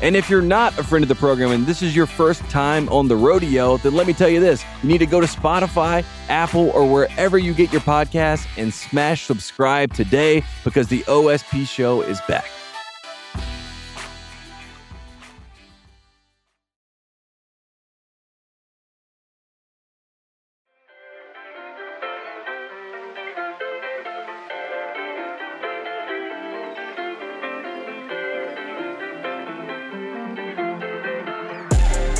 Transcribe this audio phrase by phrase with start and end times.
[0.00, 2.88] And if you're not a friend of the program and this is your first time
[2.88, 6.04] on the rodeo, then let me tell you this you need to go to Spotify,
[6.28, 12.02] Apple, or wherever you get your podcasts and smash subscribe today because the OSP show
[12.02, 12.46] is back.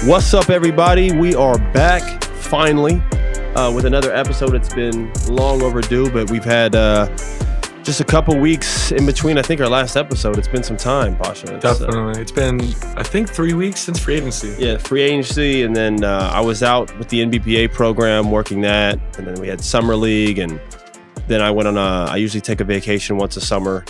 [0.09, 1.13] What's up, everybody?
[1.13, 2.95] We are back finally
[3.55, 4.55] uh, with another episode.
[4.55, 7.15] It's been long overdue, but we've had uh,
[7.83, 9.37] just a couple weeks in between.
[9.37, 10.39] I think our last episode.
[10.39, 11.55] It's been some time, Pausha.
[11.55, 12.23] It's, uh, Definitely.
[12.23, 12.59] it's been,
[12.97, 14.57] I think, three weeks since free agency.
[14.59, 18.99] yeah, free agency, and then uh, I was out with the NBPA program working that,
[19.19, 20.59] and then we had summer league, and
[21.27, 22.11] then I went on a.
[22.11, 23.85] I usually take a vacation once a summer,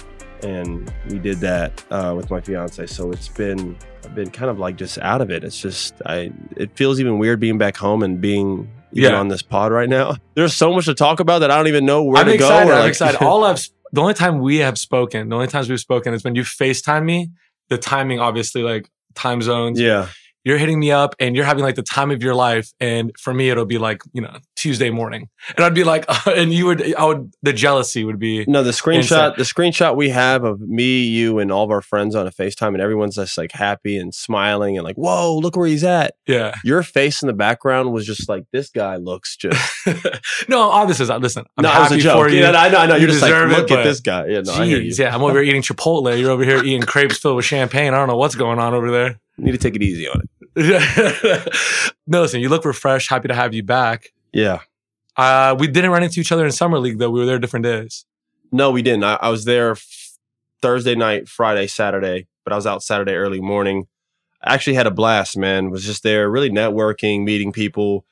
[0.45, 2.87] and we did that uh, with my fiance.
[2.87, 5.45] So it's been I've been kind of like just out of it.
[5.45, 6.33] It's just I.
[6.57, 9.19] It feels even weird being back home and being even Yeah.
[9.19, 10.17] on this pod right now.
[10.35, 12.67] There's so much to talk about that I don't even know where I'm to excited.
[12.69, 12.71] go.
[12.73, 13.23] or, I'm like- excited.
[13.25, 16.35] All I've, the only time we have spoken, the only times we've spoken is when
[16.35, 17.31] you FaceTime me.
[17.69, 19.79] The timing, obviously, like time zones.
[19.79, 20.09] yeah,
[20.49, 22.73] You're hitting me up and you're having like the time of your life.
[22.81, 25.29] And for me, it'll be like, you know, Tuesday morning.
[25.57, 28.63] And I'd be like, and you would, I would, the jealousy would be, no.
[28.63, 29.33] The screenshot, Insane.
[29.37, 32.69] the screenshot we have of me, you, and all of our friends on a Facetime,
[32.69, 36.55] and everyone's just like happy and smiling and like, "Whoa, look where he's at." yeah.
[36.65, 39.87] Your face in the background was just like, "This guy looks just."
[40.49, 42.41] no, all this is, listen, I'm no, happy for you.
[42.41, 42.95] Yeah, I know, I know.
[42.95, 44.27] You You're just like, deserve it, look at this guy.
[44.27, 44.91] Yeah, no, I hear you.
[44.91, 46.19] Jeez, yeah, I'm over here eating Chipotle.
[46.19, 47.95] You're over here eating crepes filled with champagne.
[47.95, 49.21] I don't know what's going on over there.
[49.39, 50.29] Need to take it easy on it.
[52.07, 53.09] no, listen, you look refreshed.
[53.09, 54.13] Happy to have you back.
[54.33, 54.61] Yeah.
[55.17, 57.11] Uh, we didn't run into each other in summer league though.
[57.11, 58.05] We were there different days.
[58.51, 59.05] No, we didn't.
[59.05, 60.19] I, I was there f-
[60.63, 63.87] Thursday night, Friday, Saturday, but I was out Saturday early morning.
[64.43, 65.71] I actually had a blast, man.
[65.71, 68.05] Was just there, really networking, meeting people.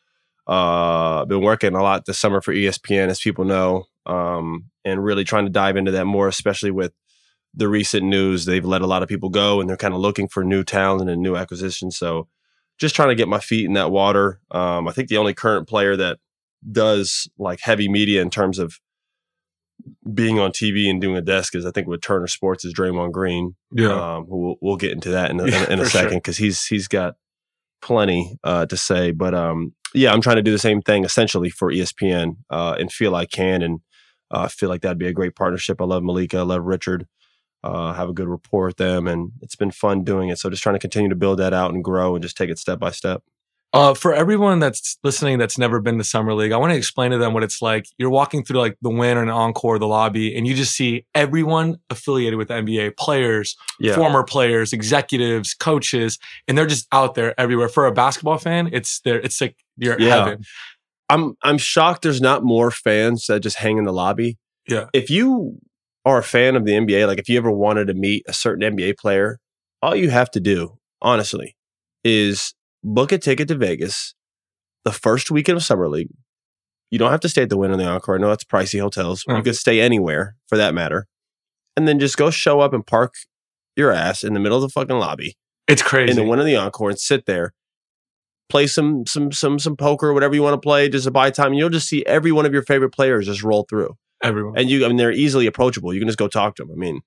[0.47, 5.25] Uh, been working a lot this summer for ESPN, as people know, um, and really
[5.25, 6.93] trying to dive into that more, especially with
[7.57, 8.45] the recent news.
[8.45, 11.11] They've let a lot of people go, and they're kind of looking for new talent
[11.11, 11.97] and new acquisitions.
[11.97, 12.29] So,
[12.79, 14.41] just trying to get my feet in that water.
[14.51, 16.19] Um, I think the only current player that
[16.71, 18.79] does like heavy media in terms of
[20.13, 23.13] being on TV and doing a desk is I think with Turner Sports is Draymond
[23.13, 23.57] Green.
[23.93, 26.37] Um, who we'll, we'll get into that in a, in a, in a second because
[26.37, 27.15] he's he's got
[27.83, 29.13] plenty uh, to say.
[29.13, 32.93] But um, yeah, I'm trying to do the same thing essentially for ESPN uh, and
[32.93, 33.81] feel I can and
[34.31, 35.81] uh, feel like that'd be a great partnership.
[35.81, 37.07] I love Malika, I love Richard.
[37.67, 40.39] Uh, have a good rapport with them, and it's been fun doing it.
[40.39, 42.59] So just trying to continue to build that out and grow and just take it
[42.59, 43.23] step by step.
[43.73, 47.11] Uh, for everyone that's listening that's never been to summer league, I want to explain
[47.11, 47.85] to them what it's like.
[47.99, 51.05] You're walking through like the Wynn or an encore, the lobby, and you just see
[51.15, 57.15] everyone affiliated with the NBA, players, Yeah, former players, executives, coaches, and they're just out
[57.17, 57.69] there everywhere.
[57.69, 59.19] For a basketball fan, it's there.
[59.21, 60.25] It's like you're Yeah.
[60.25, 60.45] heaven.
[61.11, 64.39] I'm I'm shocked there's not more fans that just hang in the lobby.
[64.69, 64.87] Yeah.
[64.95, 65.59] If you
[66.07, 68.63] are a fan of the NBA, like if you ever wanted to meet a certain
[68.77, 69.39] NBA player,
[69.83, 71.57] all you have to do, honestly,
[72.05, 74.15] is book a ticket to Vegas
[74.85, 76.09] the first weekend of summer league.
[76.93, 78.15] You don't have to stay at the Wynn or the Encore.
[78.15, 79.25] I know that's pricey hotels.
[79.27, 79.45] You Mm.
[79.45, 81.09] could stay anywhere for that matter.
[81.77, 83.13] And then just go show up and park
[83.75, 85.37] your ass in the middle of the fucking lobby
[85.69, 86.13] It's crazy.
[86.13, 87.53] in the Wynn or the Encore and sit there,
[88.49, 91.49] play some some some some poker, whatever you want to play, just to buy time.
[91.49, 93.97] And you'll just see every one of your favorite players just roll through.
[94.23, 94.59] Everyone.
[94.59, 95.93] And you, I mean, they're easily approachable.
[95.93, 96.73] You can just go talk to them.
[96.73, 97.01] I mean,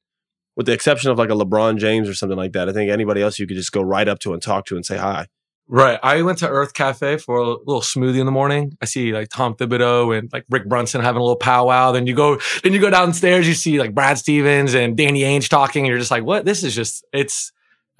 [0.56, 3.22] with the exception of like a LeBron James or something like that, I think anybody
[3.22, 5.28] else you could just go right up to and talk to and say hi.
[5.72, 6.00] Right.
[6.02, 8.75] I went to Earth Cafe for a little smoothie in the morning.
[8.81, 11.91] I see like Tom Thibodeau and like Rick Brunson having a little powwow.
[11.91, 15.47] Then you go, then you go downstairs, you see like Brad Stevens and Danny Ainge
[15.47, 16.44] talking, and you're just like, what?
[16.44, 17.52] This is just, it's,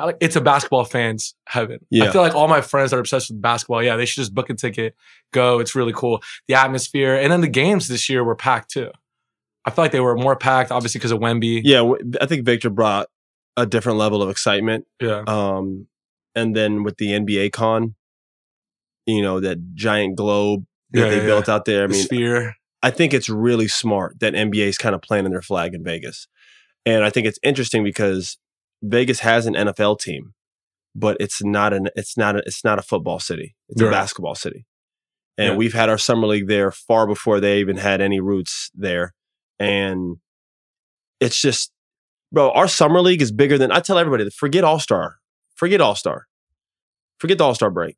[0.06, 1.80] like, it's a basketball fan's heaven.
[1.90, 2.06] Yeah.
[2.06, 4.34] I feel like all my friends that are obsessed with basketball, yeah, they should just
[4.34, 4.96] book a ticket,
[5.34, 5.60] go.
[5.60, 6.22] It's really cool.
[6.48, 7.16] The atmosphere.
[7.16, 8.92] And then the games this year were packed too.
[9.66, 11.62] I feel like they were more packed, obviously, because of Wemby.
[11.64, 11.92] Yeah,
[12.22, 13.08] I think Victor brought
[13.58, 14.86] a different level of excitement.
[15.02, 15.24] Yeah.
[15.28, 15.88] Um,
[16.34, 17.96] and then with the NBA con,
[19.06, 21.84] you know, that giant globe that Yeah, they yeah, built out there.
[21.84, 22.56] I The mean, sphere.
[22.82, 26.28] I think it's really smart that NBA is kind of planting their flag in Vegas.
[26.86, 28.38] And I think it's interesting because
[28.82, 30.34] Vegas has an NFL team,
[30.96, 33.56] but it's not an it's not a, it's not a football city.
[33.70, 34.66] It's a basketball city.
[35.38, 35.56] And Yeah.
[35.58, 39.14] we've had our summer league there far before they even had any roots there.
[39.58, 40.18] And
[41.20, 41.72] it's just,
[42.32, 45.18] bro, our summer league is bigger than I tell everybody, forget All Star.
[45.56, 46.28] Forget All Star.
[47.20, 47.98] Forget the All Star break.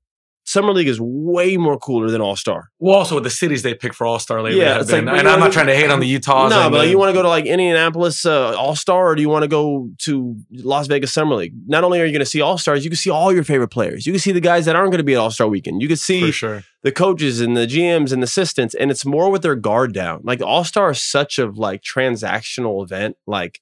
[0.51, 2.69] Summer league is way more cooler than All Star.
[2.77, 5.05] Well, also with the cities they pick for All Star lately, Yeah, it's like, been,
[5.05, 6.49] but and I'm not trying to hate on the Utahs.
[6.49, 9.29] no, but you want to go to like Indianapolis uh, All Star, or do you
[9.29, 11.53] want to go to Las Vegas Summer League?
[11.67, 13.69] Not only are you going to see All Stars, you can see all your favorite
[13.69, 14.05] players.
[14.05, 15.81] You can see the guys that aren't going to be at All Star Weekend.
[15.81, 16.63] You can see sure.
[16.83, 20.19] the coaches and the GMs and the assistants, and it's more with their guard down.
[20.23, 23.15] Like All Star is such a like transactional event.
[23.25, 23.61] Like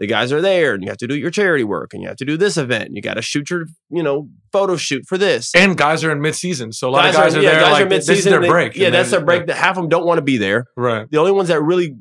[0.00, 2.16] the guys are there, and you have to do your charity work, and you have
[2.16, 5.18] to do this event, and you got to shoot your you know photo shoot for
[5.18, 5.54] this.
[5.54, 7.60] And guys are in mid-season, so a lot of guys are yeah, there.
[7.60, 8.76] guys like, are this is mid-season, their they- break.
[8.76, 9.46] Yeah, that's their break.
[9.46, 10.64] That half of them don't want to be there.
[10.76, 11.06] Right.
[11.10, 11.96] The only ones that really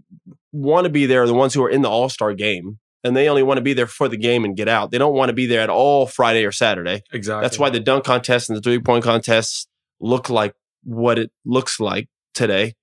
[0.54, 3.18] want to be there are the ones who are in the All Star game, and
[3.18, 4.92] they only want to be there for the game and get out.
[4.92, 7.02] They don't want to be there at all Friday or Saturday.
[7.12, 7.44] Exactly.
[7.44, 9.68] That's why the dunk contest and the three point contests
[10.00, 12.76] look like what it looks like today.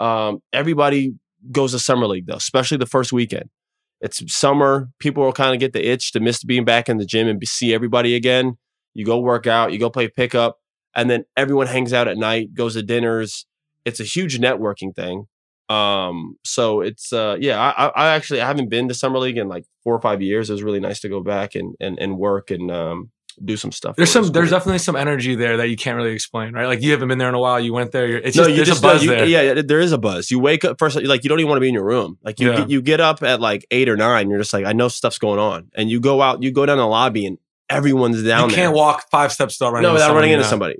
[0.00, 1.14] Um, everybody
[1.52, 3.50] goes to summer league though, especially the first weekend.
[4.00, 4.88] It's summer.
[4.98, 7.42] People will kind of get the itch to miss being back in the gym and
[7.46, 8.58] see everybody again.
[8.94, 10.58] You go work out, you go play pickup,
[10.94, 13.46] and then everyone hangs out at night, goes to dinners.
[13.84, 15.26] It's a huge networking thing.
[15.68, 17.60] Um, so it's uh, yeah.
[17.60, 20.22] I, I I actually I haven't been to summer league in like four or five
[20.22, 20.48] years.
[20.48, 23.10] It was really nice to go back and and and work and um
[23.44, 23.96] do some stuff.
[23.96, 24.26] There's some.
[24.28, 26.66] There's definitely some energy there that you can't really explain, right?
[26.66, 27.60] Like you haven't been there in a while.
[27.60, 28.06] You went there.
[28.06, 29.26] You're, it's no, just you there's just a buzz you- there.
[29.26, 30.30] Yeah, there is a buzz.
[30.30, 32.18] You wake up first, like you don't even want to be in your room.
[32.22, 32.56] Like you Yeah.
[32.60, 34.30] get, you get up at like eight or nine.
[34.30, 36.42] You're just like, I know stuff's going on, and you go out.
[36.42, 37.38] You go down the lobby, and
[37.68, 38.64] everyone's down you there.
[38.66, 39.82] can't walk five steps without running.
[39.82, 40.76] no, into without running into you somebody.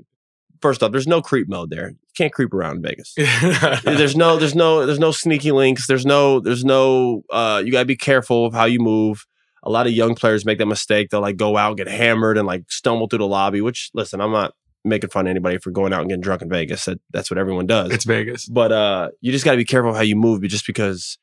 [0.59, 1.89] First off, there's no creep mode there.
[1.89, 3.13] You can't creep around in Vegas.
[3.83, 5.85] there's no, there's no, there's no sneaky links.
[5.85, 7.21] There's no, there's no.
[7.31, 9.27] uh You gotta be careful of how you move.
[9.63, 11.09] A lot of young players make that mistake.
[11.09, 13.61] They'll like go out, get hammered, and like stumble through the lobby.
[13.61, 14.53] Which, listen, I'm not
[14.85, 16.85] making fun of anybody for going out and getting drunk in Vegas.
[16.85, 17.91] That, that's what everyone does.
[17.91, 18.47] it's Vegas.
[18.47, 21.17] but uh you just got to be careful how you move just because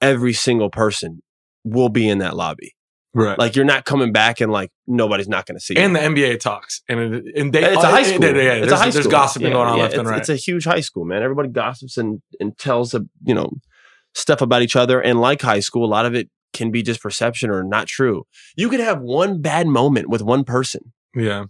[0.00, 1.22] every single person
[1.64, 2.74] will be in that lobby
[3.14, 3.38] Right.
[3.38, 5.98] like you're not coming back and like nobody's not going to see and you.
[6.00, 8.72] the NBA talks, and it- and they, it's a high it- school it- yeah, it's
[8.72, 8.92] a high school.
[9.02, 10.18] there's gossiping Yeah, going on yeah, left and right.
[10.18, 13.50] it's a huge high school man everybody gossips and and tells uh, you know
[14.14, 17.02] stuff about each other and like high school a lot of it can be just
[17.02, 18.24] perception or not true
[18.56, 21.44] you could have one bad moment with one person yeah.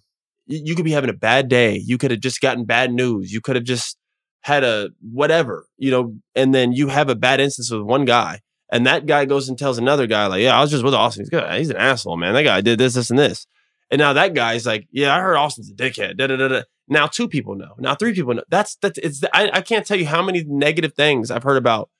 [0.46, 1.76] you, could be having a bad day.
[1.76, 3.32] You could have just gotten bad news.
[3.32, 3.96] You could have just
[4.40, 8.40] had a whatever, you know, and then you have a bad instance with one guy,
[8.70, 11.22] and that guy goes and tells another guy, like, yeah, I was just with Austin.
[11.22, 11.50] He's good.
[11.54, 12.34] He's an asshole, man.
[12.34, 13.46] That guy did this, this, and this.
[13.90, 16.16] And now that guy's like, yeah, I heard Austin's a dickhead.
[16.16, 16.62] Da, da, da, da.
[16.88, 17.74] Now two people know.
[17.78, 18.42] Now three people know.
[18.48, 19.22] That's that's it's.
[19.32, 21.90] I, I can't tell you how many negative things I've heard about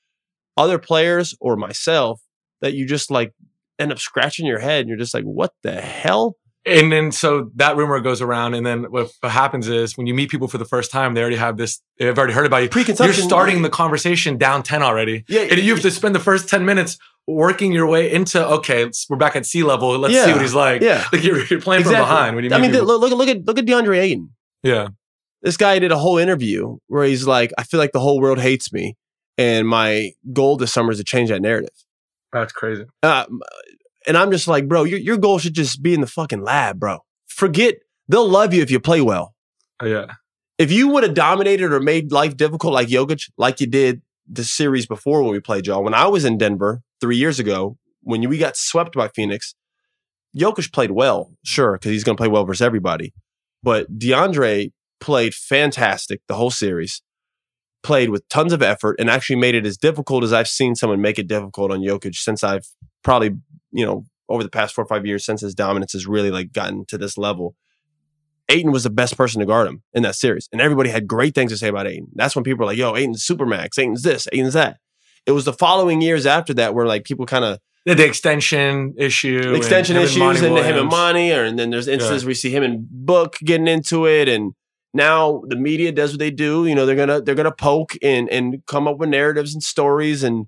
[0.56, 2.20] other players or myself
[2.62, 3.35] that you just like
[3.79, 6.37] end up scratching your head and you're just like, what the hell?
[6.64, 10.31] And then so that rumor goes around, and then what, happens is when you meet
[10.31, 11.81] people for the first time, they already have this.
[11.99, 12.94] They've already heard about you.
[13.00, 16.49] You're starting the conversation down ten already, Yeah, and you have to spend the first
[16.49, 18.47] ten minutes working your way into.
[18.47, 19.99] Okay, we're back at sea level.
[19.99, 20.82] Let's see what he's like.
[20.82, 21.05] Yeah.
[21.12, 22.87] Like you're, you're playing from behind when you I mean, people.
[22.87, 24.31] look, look at look at DeAndre Ayton.
[24.62, 24.88] yeah,
[25.43, 28.38] This guy did a whole interview where he's like, "I feel like the whole world
[28.38, 28.94] hates me,
[29.37, 31.75] and my goal this summer is to change that narrative."
[32.32, 32.84] That's crazy.
[33.02, 33.26] Uh,
[34.06, 36.79] and I'm just like, bro, your your goal should just be in the fucking lab,
[36.81, 36.99] bro.
[37.29, 37.76] Forget
[38.08, 39.34] they'll love you if you play well.
[39.81, 40.06] Oh, yeah,
[40.58, 44.44] If you would have dominated or made life difficult like Jokic, like you did the
[44.44, 45.82] series before when we played y'all.
[45.82, 49.54] When I was in Denver three years ago, when we got swept by Phoenix,
[50.37, 53.12] Jokic played well, sure, because he's going to play well versus everybody.
[53.62, 57.02] But DeAndre played fantastic the whole series,
[57.82, 61.00] played with tons of effort, and actually made it as difficult as I've seen someone
[61.00, 62.66] make it difficult on Jokic since I've
[63.02, 63.32] probably,
[63.72, 66.52] you know, over the past four or five years since his dominance has really like
[66.52, 67.54] gotten to this level.
[68.48, 70.48] Ayton was the best person to guard him in that series.
[70.52, 72.08] And everybody had great things to say about Ayton.
[72.14, 74.78] That's when people were like, yo, Ayton's Supermax, Ayton's this, Ayton's that.
[75.26, 78.94] It was the following years after that where like people kind of the, the extension
[78.96, 80.88] issue, the extension and issues and, and him and.
[80.88, 84.28] Monty, or and then there's instances where we see him and Book getting into it,
[84.28, 84.54] and
[84.94, 86.66] now the media does what they do.
[86.66, 90.22] You know, they're gonna they're gonna poke and and come up with narratives and stories,
[90.22, 90.46] and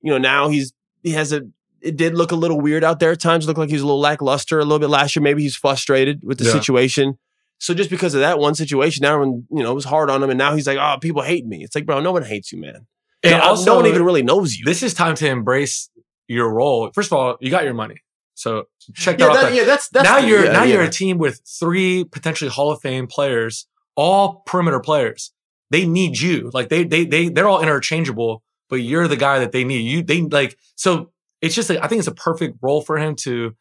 [0.00, 0.72] you know now he's
[1.02, 1.42] he has a.
[1.80, 3.46] It did look a little weird out there at times.
[3.46, 5.22] Looked like he was a little lackluster a little bit last year.
[5.22, 6.52] Maybe he's frustrated with the Yeah.
[6.52, 7.18] situation.
[7.58, 10.22] So just because of that one situation, now everyone, you know, it was hard on
[10.22, 12.52] him, and now he's like, "Oh, people hate me." It's like, bro, no one hates
[12.52, 12.86] you, man.
[13.24, 14.64] And no, also, no one even really knows you.
[14.64, 15.88] this is time to embrace
[16.28, 16.90] your role.
[16.94, 17.96] First of all, you got your money,
[18.34, 19.40] so check that yeah, off.
[19.42, 20.74] that, yeah, that's that's now you're yeah, now yeah.
[20.74, 25.32] you're a team with three potentially Hall of Fame players, all perimeter players.
[25.70, 26.50] They need you.
[26.52, 29.82] Like they they they they're all interchangeable, but you're the guy that they need.
[29.82, 33.16] You they like so it's just like, I think it's a perfect role for him
[33.16, 33.54] to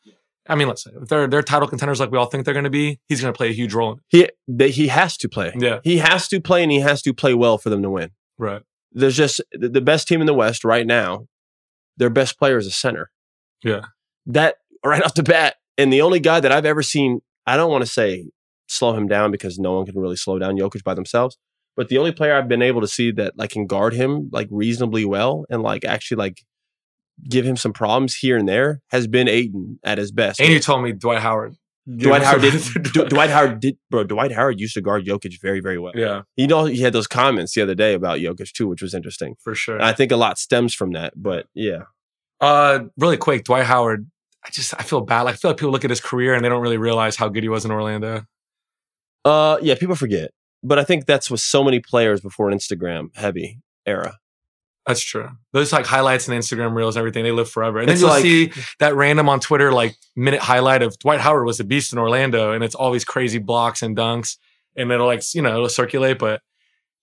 [0.47, 2.69] I mean, listen, if they're they're title contenders like we all think they're going to
[2.69, 3.93] be, he's going to play a huge role.
[3.93, 5.53] in He that he has to play.
[5.57, 8.11] Yeah, He has to play, and he has to play well for them to win.
[8.37, 8.61] right.
[8.91, 11.27] There's just the the best team in the West right now.
[11.95, 13.09] Their best player is a center.
[13.63, 13.81] Yeah.
[14.25, 17.71] that right off the bat, and the only guy that I've ever seen, I don't
[17.71, 18.29] want to say
[18.71, 21.37] slow him down because no one can really slow down Jokic by themselves.
[21.77, 24.47] But the only player I've been able to see that like can guard him like
[24.51, 26.41] reasonably well and like actually like
[27.29, 30.39] give him some problems here and there has been Ayton at his best.
[30.39, 31.55] And you told me Dwight Howard.
[31.97, 32.53] Dwight Howard did.
[32.93, 34.03] Dwight Dwight Howard did, bro.
[34.03, 35.93] Dwight Howard used to guard Jokic very, very well.
[35.95, 38.93] Yeah, You know, he had those comments the other day about Jokic too, which was
[38.93, 39.35] interesting.
[39.43, 39.75] for sure.
[39.75, 41.13] And I think a lot stems from that.
[41.15, 41.83] But yeah,
[42.39, 44.09] Uh, really quick, Dwight Howard.
[44.45, 45.21] I just I feel bad.
[45.23, 47.29] Like I feel like people look at his career and they don't really realize how
[47.29, 48.23] good he was in Orlando.
[49.25, 50.31] Uh, yeah, people forget.
[50.63, 54.17] But I think that's with so many players before an Instagram heavy era.
[54.87, 55.29] That's true.
[55.53, 57.79] Those like highlights and Instagram reels, and everything they live forever.
[57.79, 61.19] And then It's you'll like- see that random on Twitter like minute highlight of Dwight
[61.19, 64.37] Howard was a beast in Orlando, and it's all these crazy blocks and dunks,
[64.75, 66.17] and it'll like you know it'll circulate.
[66.19, 66.41] But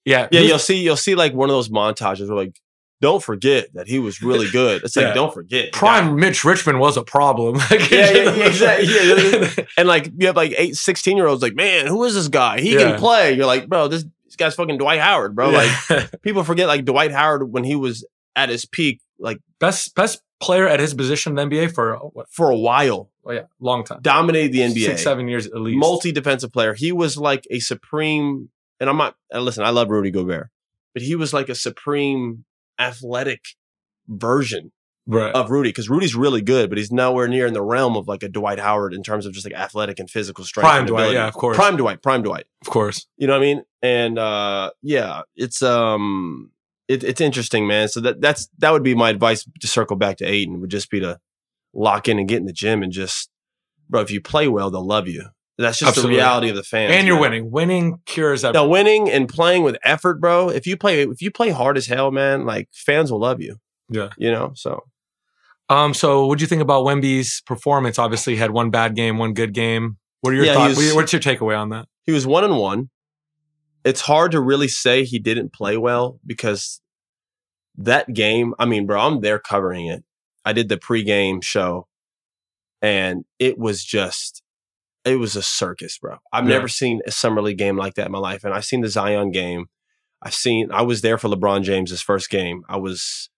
[0.05, 0.83] yeah, Yeah, you'll see.
[0.83, 2.61] You'll see like one of those montages where like,
[3.01, 4.83] don't forget that he was really good.
[4.83, 5.15] It's like Yeah.
[5.15, 7.55] don't forget prime Mitch Richmond was a problem.
[7.71, 8.87] Like, Yeah, yeah, yeah, exactly.
[8.89, 12.29] Yeah, And like you have like eight, 16 year olds like, man, who is this
[12.29, 12.61] guy?
[12.61, 12.79] He Yeah.
[12.93, 13.35] can play.
[13.35, 15.51] You're like, bro, this, this guy's fucking Dwight Howard, bro.
[15.51, 15.71] Like
[16.23, 18.05] people forget like Dwight Howard when he was
[18.37, 22.01] at his peak, like best best player at his position in the NBA for uh,
[22.01, 22.27] what?
[22.31, 24.85] for a while, Oh yeah, long time, dominated the NBA.
[24.87, 25.79] six seven years at least.
[25.79, 26.75] multi defensive player.
[26.75, 30.51] He was like a supreme, and I'm not, and listen, I love Rudy Gobert,
[30.95, 32.45] but he was like a supreme
[32.79, 33.45] athletic
[34.09, 34.73] version
[35.09, 35.35] right.
[35.35, 38.23] of Rudy because Rudy's really good, but he's nowhere near in the realm of like
[38.23, 40.67] a Dwight Howard in terms of just like athletic and physical strength.
[40.67, 41.17] Prime Dwight, ability.
[41.17, 41.57] yeah, of course.
[41.57, 42.47] Prime Dwight, prime Dwight.
[42.63, 43.07] of course.
[43.17, 43.63] You know what I mean?
[43.83, 46.53] And uh yeah, it's um
[46.87, 47.89] it, it's interesting, man.
[47.89, 50.91] So that that's that would be my advice to circle back to Ayton would just
[50.91, 51.19] be to
[51.75, 53.31] lock in and get in the gym and just
[53.89, 55.27] bro, if you play well, they'll love you.
[55.59, 56.15] That's just Absolutely.
[56.17, 56.93] the reality of the fans.
[56.93, 57.23] And you're man.
[57.31, 57.51] winning.
[57.51, 58.71] Winning cures Now everything.
[58.71, 60.49] winning and playing with effort, bro.
[60.51, 63.57] If you play if you play hard as hell, man, like fans will love you.
[63.91, 64.11] Yeah.
[64.17, 64.85] You know, so
[65.69, 67.99] Um, so what do you think about Wemby's performance?
[67.99, 69.97] Obviously, he had one bad game, one good game.
[70.21, 70.77] What are your Yeah, thoughts?
[70.77, 71.87] was- What's your takeaway on that?
[72.05, 72.91] he was one and one.
[73.85, 76.81] It's hard to really say he didn't play well because
[77.77, 80.05] that game, I mean, bro, I'm there covering it.
[80.45, 81.87] I did the pregame show
[82.83, 84.43] and it was just,
[85.13, 86.17] it was a circus, bro.
[86.33, 86.55] I've Yeah.
[86.57, 88.45] never seen a summer league game like that in my life.
[88.45, 89.67] And I've seen the Zion game.
[90.23, 92.63] I've seen, I was there for LeBron James's first game.
[92.69, 93.31] I was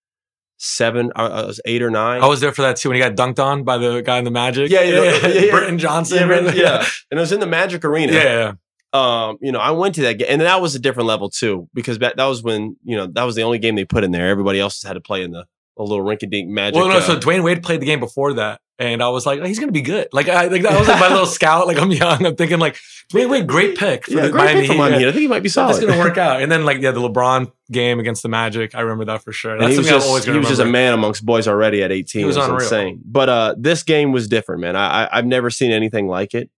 [0.59, 2.23] seven, I was eight or nine.
[2.23, 4.25] I was there for that too when he got dunked on by the guy in
[4.25, 4.71] the Magic.
[4.71, 5.51] Yeah, yeah, yeah, yeah, yeah.
[5.51, 6.19] Britton Johnson.
[6.19, 6.85] yeah, man, yeah.
[7.11, 8.13] And it was in the Magic Arena.
[8.13, 8.53] yeah,
[8.95, 9.29] yeah.
[9.29, 11.69] um, you know, I went to that game, and that was a different level too,
[11.75, 14.11] because that, that was when you know that was the only game they put in
[14.11, 14.29] there.
[14.29, 15.45] Everybody else had to play in the
[15.81, 16.77] a little rinky-dink magic.
[16.77, 16.99] Well, no.
[16.99, 19.59] uh, So Dwyane Wade played the game before that, and I was like, oh, he's
[19.59, 20.09] gonna be good.
[20.13, 21.67] Like, I like that was like my little scout.
[21.67, 22.25] Like, I'm young.
[22.27, 22.77] I'm thinking like
[23.13, 24.79] Dwyane Wade, great pick for yeah, the great Miami pick for Heat.
[24.79, 25.09] Miami Yeah.
[25.09, 25.75] I think he might be solid.
[25.75, 26.43] That's gonna work out.
[26.43, 28.75] And then like yeah, the LeBron game against the Magic.
[28.75, 29.53] I remember that for sure.
[29.53, 31.25] And That's he was something I'm just, always he gonna was just a man amongst
[31.27, 32.21] boys already at 18.
[32.21, 32.61] He was it was unreal.
[32.63, 33.01] insane.
[33.05, 34.77] But uh, this game was different, man.
[34.77, 36.51] I, I I've never seen anything like it.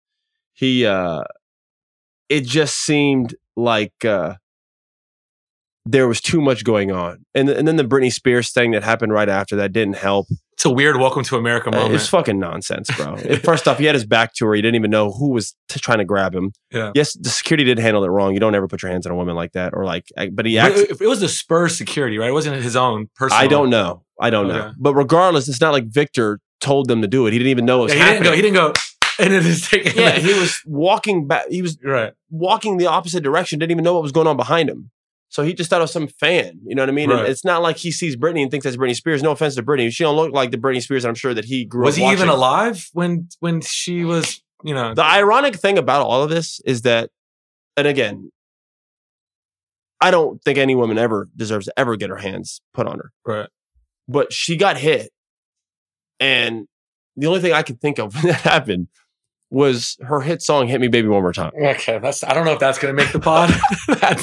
[0.53, 1.23] He uh,
[2.29, 4.35] it just seemed like uh,
[5.85, 9.13] there was too much going on, and and then the Britney Spears thing that happened
[9.13, 10.27] right after that didn't help.
[10.53, 11.95] It's a weird Welcome to America Uh, moment.
[11.97, 13.17] It's fucking nonsense, bro.
[13.43, 14.55] First off, he had his back to her.
[14.55, 16.53] He didn't even know who was t- trying to grab him.
[16.71, 16.93] Yeah.
[16.95, 18.33] Yes, the security did handle it wrong.
[18.35, 20.07] You don't ever put your hands on a woman like that, or like.
[20.33, 22.29] But he But it, it was the Spurs security, right?
[22.29, 23.43] It wasn't his own personal.
[23.43, 24.05] I don't know.
[24.21, 24.73] I don't know.
[24.79, 27.33] But regardless, it's not like Victor told them to do it.
[27.33, 28.31] He didn't even know it was Yeah, he didn't happening.
[28.33, 28.37] go.
[28.37, 28.73] He didn't go.
[29.19, 29.97] And it is taking.
[30.01, 31.49] yeah, he was walking back.
[31.49, 32.13] He was right.
[32.31, 33.59] walking the opposite direction.
[33.59, 34.91] Didn't even know what was going on behind him.
[35.33, 36.61] So he just thought it was some fan.
[36.67, 37.11] You know what I mean?
[37.11, 39.23] And it's not like he sees Britney and thinks that's Britney Spears.
[39.23, 41.07] No offense to Britney, she don't look like the Britney Spears.
[41.07, 42.03] I'm sure that he grew Was up.
[42.03, 44.43] Was he even alive when when she was?
[44.63, 44.93] You know.
[44.93, 47.09] The ironic thing about all of this is that,
[47.79, 48.31] and again,
[50.03, 53.13] I don't think any woman ever deserves to ever get her hands put on her.
[53.25, 53.49] Right.
[54.07, 55.13] But she got hit.
[56.21, 56.67] And
[57.17, 58.89] the only thing I could think of when that happened
[59.53, 61.53] was her hit song Hit Me Baby One More Time.
[61.57, 62.25] Okay, that's.
[62.25, 63.51] I don't know if that's gonna make the pod.
[63.89, 64.19] that,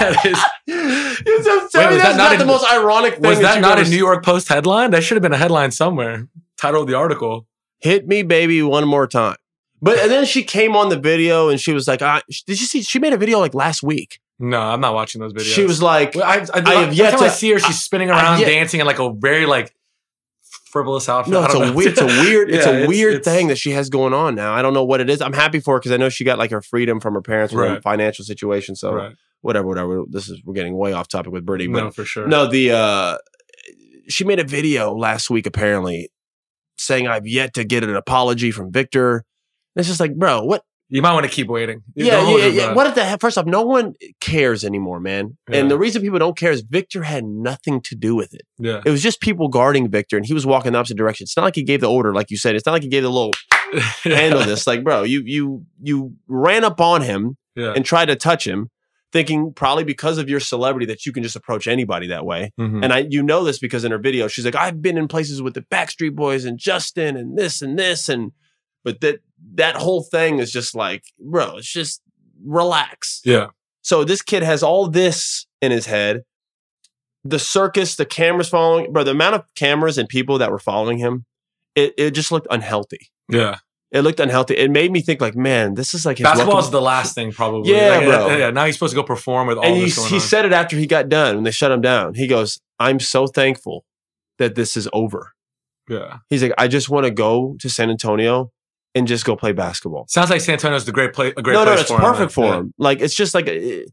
[0.00, 0.38] that is.
[0.66, 3.22] Wait, was that's that not not in- the most ironic thing.
[3.22, 4.90] Was that you've not a New York Post headline?
[4.90, 6.28] That should have been a headline somewhere.
[6.56, 7.46] Title of the article.
[7.80, 9.36] hit me baby one more time
[9.82, 12.66] but and then she came on the video and she was like I, did you
[12.66, 15.54] see she made a video like last week No, I'm not watching those videos.
[15.54, 17.82] she was like Well, I, I, I have yet time I to- see her, she's
[17.82, 19.74] spinning around, yet- dancing in like a very like
[20.66, 21.32] frivolous outfit.
[21.32, 23.70] no it's a weird it's a weird it's Yeah, a weird it's- thing that she
[23.70, 25.92] has going on now i don't know what it is i'm happy for her because
[25.92, 27.82] i know she got like her freedom from her parents her Right.
[27.82, 29.14] financial situation so right.
[29.42, 32.26] whatever whatever this is we're getting way off topic with Britney, but No, for sure.
[32.26, 33.18] no the uh
[34.08, 36.10] she made a video last week apparently
[36.78, 39.24] saying I've yet to get an apology from Victor.
[39.74, 40.62] It's just like, bro, what?
[40.88, 41.82] You might want to keep waiting.
[41.96, 42.72] Yeah, yeah, yeah.
[42.72, 43.20] What the heck?
[43.20, 45.36] First off, no one cares anymore, man.
[45.50, 45.58] Yeah.
[45.58, 48.42] And the reason people don't care is Victor had nothing to do with it.
[48.58, 48.82] Yeah.
[48.86, 51.24] It was just people guarding Victor, and he was walking the opposite direction.
[51.24, 52.54] It's not like he gave the order, like you said.
[52.54, 53.32] It's not like he gave the little
[54.04, 54.66] handle this.
[54.66, 57.72] Like, bro, you you you ran up on him Yeah.
[57.74, 58.70] and tried to touch him,
[59.12, 62.52] thinking probably because of your celebrity that you can just approach anybody that way.
[62.60, 62.84] Mhm.
[62.84, 65.42] And I, you know this because in her video, she's like, I've been in places
[65.42, 68.30] with the Backstreet Boys and Justin and this and this and,
[68.86, 69.18] but that
[69.54, 72.00] that whole thing is just like, bro, it's just
[72.42, 73.20] relax.
[73.24, 73.48] yeah.
[73.82, 76.22] So this kid has all this in his head.
[77.24, 79.02] The circus, the cameras following, bro.
[79.02, 81.24] The amount of cameras and people that were following him,
[81.74, 83.10] it it just looked unhealthy.
[83.28, 83.56] Yeah.
[83.90, 84.56] It looked unhealthy.
[84.56, 87.32] It made me think like, man, this is like his Basketball is the last thing,
[87.32, 87.72] probably.
[87.72, 88.36] Yeah, Like, bro.
[88.36, 90.52] Yeah, now he's supposed to go perform with all and he, going he said it
[90.52, 92.14] after he got done when they shut him down.
[92.14, 93.84] He goes, "I'm so thankful
[94.38, 95.32] that this is over."
[95.88, 96.18] yeah.
[96.30, 98.52] He's like, "I just want to go to San Antonio
[98.96, 101.64] and just go play basketball." Sounds like San Antonio's the great play, a great no,
[101.64, 102.00] no, place it's for him.
[102.02, 102.56] perfect for Yeah.
[102.58, 102.74] him.
[102.78, 103.84] Like it's just like a,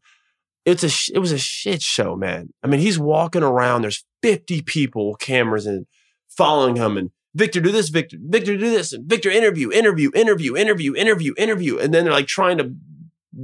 [0.65, 2.49] it's a it was a shit show, man.
[2.63, 3.83] I mean, he's walking around.
[3.83, 5.85] There's 50 people, cameras, and
[6.29, 6.97] following him.
[6.97, 7.89] And Victor, do this.
[7.89, 8.93] Victor, Victor, do this.
[8.93, 11.77] And Victor, interview, interview, interview, interview, interview, interview.
[11.79, 12.73] And then they're like trying to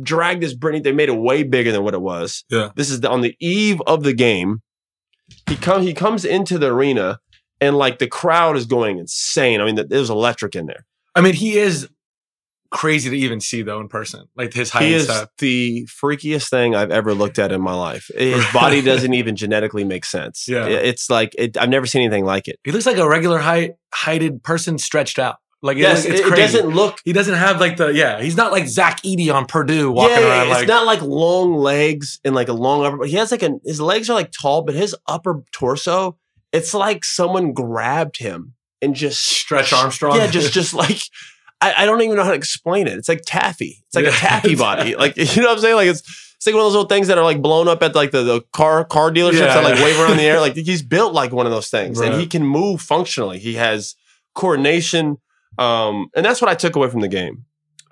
[0.01, 0.84] drag this Britney.
[0.84, 2.46] They made it way bigger than what it was.
[2.50, 2.70] Yeah.
[2.75, 4.62] This is the, on the eve of the game.
[5.48, 7.20] He come he comes into the arena
[7.62, 9.62] and like the crowd is going insane.
[9.62, 10.86] I mean, it was electric in there.
[11.20, 11.88] I mean, he is
[12.72, 15.30] crazy to even see though in person, like his height He is stuff.
[15.40, 18.10] the freakiest thing I've ever looked at in my life.
[18.16, 20.46] His body doesn't even genetically make sense.
[20.48, 20.66] Yeah.
[20.68, 22.58] It's like it, I've never seen anything like it.
[22.64, 25.38] He looks like a regular height, heighted person stretched out.
[25.64, 26.42] Like it- Yes, it's it, it crazy.
[26.58, 27.00] doesn't look.
[27.04, 28.22] he doesn't have like the yeah.
[28.22, 31.56] He's not like Zach Edey on Purdue walking yeah, around it's like not like long
[31.56, 33.04] legs and like a long upper.
[33.06, 36.18] He has like a his legs are like tall, but his upper torso,
[36.54, 40.18] it's like someone grabbed him and just Stretch Armstrong.
[40.18, 41.02] Yeah, just just like
[41.62, 42.94] I, I don't even know how to explain it.
[42.98, 43.84] It's like taffy.
[43.88, 44.96] It's like a taffy body.
[44.96, 45.76] Like you know what I'm saying?
[45.76, 46.02] Like it's
[46.38, 48.24] it's like one of those little things that are like blown up at like the,
[48.24, 49.54] the car car dealerships Yeah.
[49.56, 50.40] that like wave around the air.
[50.40, 53.40] Like he's built like one of those things, and he can move functionally.
[53.40, 53.96] He has
[54.36, 55.18] coordination,
[55.58, 57.46] um, and that's what I took away from the game.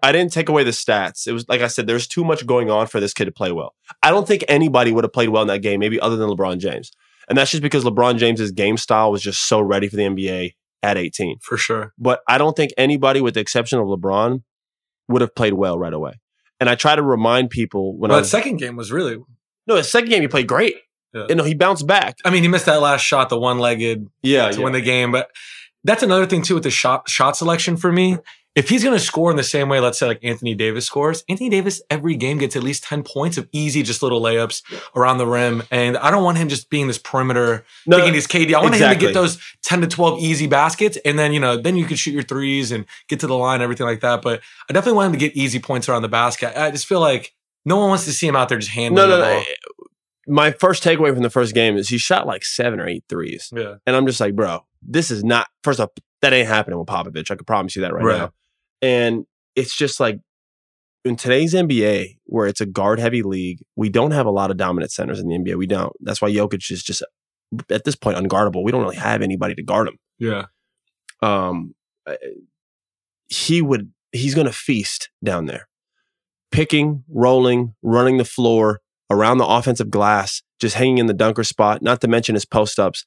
[0.03, 1.27] I didn't take away the stats.
[1.27, 3.51] It was like I said, there's too much going on for this kid to play
[3.51, 3.73] well.
[4.03, 6.59] I don't think anybody would have played well in that game, maybe other than LeBron
[6.59, 6.91] James.
[7.27, 10.53] And that's just because LeBron James's game style was just so ready for the NBA
[10.83, 11.93] at 18 for sure.
[11.97, 14.43] but I don't think anybody, with the exception of LeBron,
[15.07, 16.13] would have played well right away.
[16.59, 19.17] And I try to remind people when Well, that second game was really.
[19.67, 20.75] no, his second game he played great.
[21.13, 21.25] Yeah.
[21.29, 22.17] You know, he bounced back.
[22.25, 25.11] I mean, he missed that last shot, the one-legged Yeah, to win the game.
[25.11, 25.29] But
[25.83, 28.17] that's another thing too with the shot shot selection for me.
[28.57, 31.23] If he's going to score in the same way, let's say like Anthony Davis scores,
[31.29, 34.63] Anthony Davis every game gets at least ten points of easy, just little layups
[34.95, 38.25] around the rim, and I don't want him just being this perimeter no, thinking he's
[38.25, 38.55] KD.
[38.55, 41.55] I want him to get those ten to twelve easy baskets, and then you know
[41.55, 44.23] then you can shoot your threes and get to the line, everything like that.
[44.23, 46.59] But I definitely want him to get easy points around the basket.
[46.59, 49.15] I just feel like no one wants to see him out there just handling no,
[49.15, 49.35] no, the no.
[49.35, 49.43] ball.
[50.29, 53.49] My first takeaway from the first game is he shot like seven or eight threes.
[53.53, 55.89] Yeah, And I'm just like, bro, this is not, first off,
[56.21, 57.29] that ain't happening with Popovich.
[57.29, 58.17] I can promise you that right, Right.
[58.17, 58.33] now.
[58.81, 60.19] And it's just like,
[61.05, 64.57] in today's NBA, where it's a guard heavy league, we don't have a lot of
[64.57, 65.55] dominant centers in the NBA.
[65.55, 65.93] We don't.
[66.01, 67.03] That's why Jokic is just,
[67.69, 68.63] at this point, unguardable.
[68.63, 69.97] We don't really have anybody to guard him.
[70.19, 70.45] yeah,
[71.21, 71.73] um,
[73.27, 75.67] he would he's going to feast down there,
[76.51, 81.81] picking, rolling, running the floor around the offensive glass, just hanging in the dunker spot.
[81.81, 83.05] Not to mention his post ups.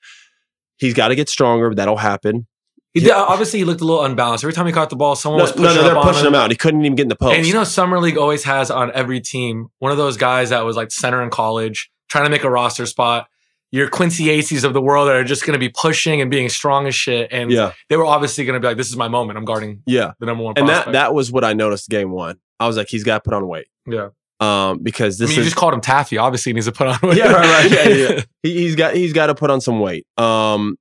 [0.76, 1.74] He's got to get stronger.
[1.74, 2.46] That'll happen.
[2.94, 4.42] He did, obviously he looked a little unbalanced.
[4.42, 6.26] Every time he caught the ball, someone No, was pushing no, they're up on pushing
[6.26, 6.50] him out.
[6.50, 7.36] He couldn't even get in the post.
[7.36, 10.64] And you know, Summer League always has on every team one of those guys that
[10.64, 13.28] was like center in college, trying to make a roster spot.
[13.72, 16.48] Your Quincy Acys of the world that are just going to be pushing and being
[16.48, 17.28] strong as shit.
[17.30, 19.38] And yeah, they were obviously going to be like, "This is my moment.
[19.38, 22.10] I'm guarding yeah, the number one." and that prospect." that was what I noticed game
[22.10, 22.38] one.
[22.58, 23.68] I was like, he's got to put on weight.
[23.86, 24.08] Yeah.
[24.40, 26.18] Um, because I this mean, you is just called him Taffy.
[26.18, 26.98] Obviously, he needs to put on.
[27.02, 27.18] weight.
[27.18, 27.70] Yeah, right, right.
[27.70, 28.22] Yeah, yeah.
[28.42, 30.04] he, he's got he's got to put on some weight.
[30.18, 30.76] Um,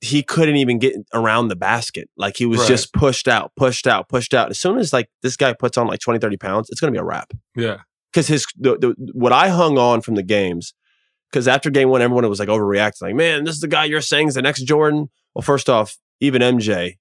[0.00, 2.08] he couldn't even get around the basket.
[2.16, 2.68] Like he was Right.
[2.68, 4.50] just pushed out, pushed out, pushed out.
[4.50, 6.98] As soon as like this guy puts on like 20, 30 pounds, it's gonna be
[6.98, 7.32] a wrap.
[7.54, 7.78] yeah,
[8.12, 10.72] Because his the, the what I hung on from the games,
[11.30, 14.00] because after game one, everyone was like overreacting, like, man, this is the guy you're
[14.00, 15.10] saying is the next Jordan.
[15.34, 16.96] Well, first off, even MJ,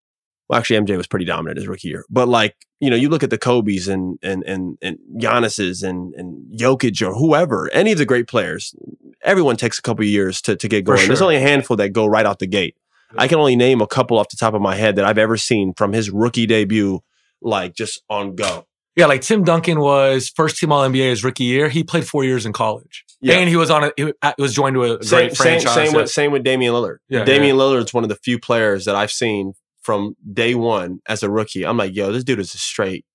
[0.50, 2.04] well, actually MJ was pretty dominant his rookie year.
[2.10, 6.14] But like, you know, you look at the Kobe's and and and and Giannis's and
[6.16, 8.76] and Jokic or whoever, any of the great players,
[9.24, 11.08] everyone takes a couple of years to to get going.
[11.08, 12.76] There's only a handful that go right out the gate.
[13.13, 13.22] Yeah.
[13.22, 15.38] I can only name a couple off the top of my head that I've ever
[15.38, 17.00] seen from his rookie debut,
[17.41, 18.65] like just on go.
[18.95, 19.06] yeah.
[19.08, 21.69] Like Tim Duncan was first team All NBA his rookie year.
[21.69, 23.36] He played four years in college, Yeah.
[23.36, 23.91] and he was on a.
[23.98, 25.74] He uh, was joined to a Same, great same, franchise.
[25.74, 25.98] same yeah.
[26.02, 26.98] with same with Damian Lillard.
[27.10, 31.24] Yeah, Damian Lillard's one of the few players that I've seen from day one as
[31.24, 31.65] a rookie.
[31.65, 33.06] I'm like, yo, this dude is a straight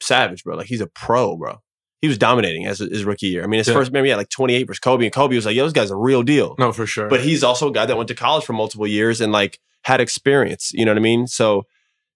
[0.00, 0.56] savage, bro.
[0.56, 1.58] Like he's a pro, bro.
[2.02, 3.44] He was dominating as his rookie year.
[3.44, 3.74] I mean, his Yeah.
[3.74, 5.90] first maybe he had like 28 versus Kobe, and Kobe was like, yo, this guy's
[5.90, 6.56] a real deal.
[6.58, 7.08] No, for sure.
[7.08, 10.00] But he's also a guy that went to college for multiple years and like had
[10.00, 10.72] experience.
[10.74, 11.26] You know what I mean?
[11.28, 11.64] So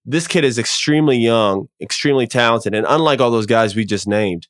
[0.05, 4.47] this kid is extremely young, extremely talented, and unlike all those guys we just named,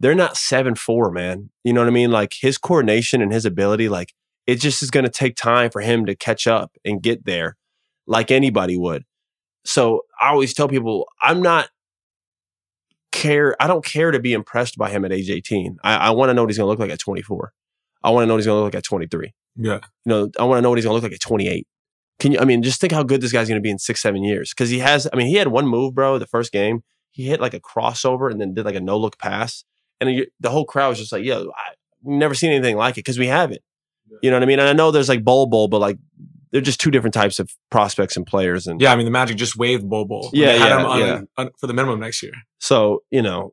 [0.00, 1.50] they're not seven four, man.
[1.64, 2.10] You know what I mean?
[2.10, 4.12] Like his coordination and his ability, like
[4.46, 7.56] it just is going to take time for him to catch up and get there,
[8.06, 9.04] like anybody would.
[9.64, 11.68] So I always tell people, I'm not
[13.14, 13.56] care.
[13.60, 15.78] I don't care to be impressed by him at age 18.
[15.82, 17.52] I, I want to know what he's going to look like at 24.
[18.02, 19.74] I want to know what he's going to look like at 23 yeah.
[19.74, 21.66] you know, I want to know what he's going to look like at 28.
[22.18, 24.00] Can you, I mean, just think how good this guy's going to be in six,
[24.00, 24.52] seven years.
[24.52, 26.82] Cause he has, I mean, he had one move, bro, the first game.
[27.10, 29.64] He hit like a crossover and then did like a no look pass.
[30.00, 33.18] And the whole crowd was just like, yo, I've never seen anything like it because
[33.18, 33.62] we haven't.
[34.22, 34.58] You know what I mean?
[34.58, 35.98] And I know there's like Bol Bol, but like
[36.54, 38.66] they're just two different types of prospects and players.
[38.66, 40.30] And Yeah, I mean the Magic just waived Bobo.
[40.32, 41.20] Yeah, They yeah, on, yeah.
[41.36, 42.32] on- for the minimum next year.
[42.60, 43.52] so, you know,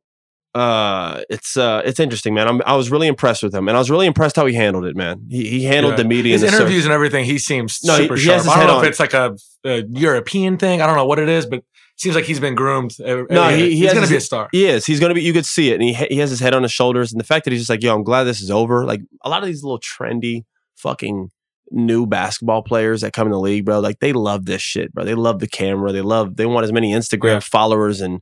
[0.53, 2.47] uh, it's uh, it's interesting, man.
[2.47, 4.85] I'm, I was really impressed with him, and I was really impressed how he handled
[4.85, 5.25] it, man.
[5.29, 6.03] He he handled Yeah.
[6.03, 8.35] the media, His and the interviews and everything, he seems No, he- super he sharp.
[8.35, 8.83] has his I don't know on.
[8.83, 9.35] if it's like a,
[9.65, 10.81] a European thing.
[10.81, 12.95] I don't know what it is, but it seems like he's been groomed.
[12.99, 14.49] No, he- he he's going to be a star.
[14.51, 14.85] He is.
[14.85, 15.21] He's gonna be.
[15.23, 17.25] You could see it, and he he has his head on his shoulders, and the
[17.25, 19.47] fact that he's just like, "Yo, I'm glad this is over." Like a lot of
[19.47, 20.43] these little trendy,
[20.75, 21.29] fucking
[21.71, 23.79] new basketball players that come in the league, bro.
[23.79, 25.03] Like they love this shit, bro.
[25.05, 25.91] They love the camera.
[25.91, 26.35] They love.
[26.35, 27.39] They want as many Instagram Yeah.
[27.39, 28.21] followers and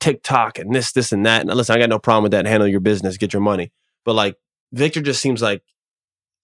[0.00, 1.42] TikTok and this, this, and that.
[1.42, 2.46] And listen, I got no problem with that.
[2.46, 3.72] Handle your business, get your money.
[4.04, 4.36] But like
[4.72, 5.62] Victor just seems like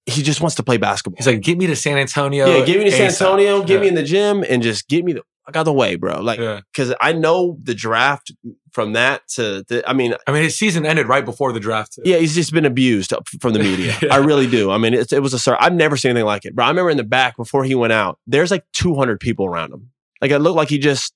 [0.07, 1.17] he just wants to play basketball.
[1.19, 2.47] He's like, get me to San Antonio.
[2.47, 5.13] yeah, get me to San Antonio, get me in the gym, and just get me
[5.15, 6.21] the fuck out the way, bro.
[6.21, 6.61] Like Yeah.
[6.73, 8.33] because I know the draft
[8.73, 11.99] from that to the, I mean, I mean, his season ended right before the draft.
[12.05, 13.97] yeah, he's just been abused from the media.
[14.03, 14.15] Yeah.
[14.15, 14.71] I really do.
[14.71, 15.59] I mean, it's, it was a start.
[15.63, 16.65] I've never seen anything like it, bro.
[16.67, 19.91] I remember in the back before he went out, there's like 200 people around him.
[20.21, 21.15] Like it looked like he just,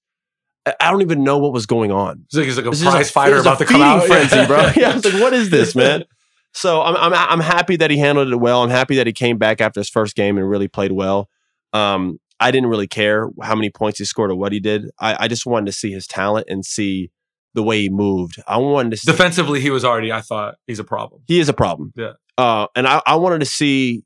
[0.67, 2.25] I- don't even know what was going on.
[2.31, 4.05] He's like, he's like a is a- fighter it about to come out.
[4.07, 4.71] frenzy, bro.
[4.77, 6.05] Yeah, I was like, what is this, man?
[6.53, 8.65] So I'm, I'm I'm happy that he handled it well.
[8.65, 11.29] I'm happy that he came back after his first game and really played well.
[11.73, 14.87] Um, I didn't really care how many points he scored or what he did.
[14.99, 17.11] I, I just wanted to see his talent and see
[17.55, 18.43] the way he moved.
[18.47, 21.23] I wanted to see Defensively, he was already, I thought, he's a problem.
[21.27, 21.93] he is a problem.
[21.97, 22.13] Yeah.
[22.39, 24.03] Uh, and I, I wanted to see,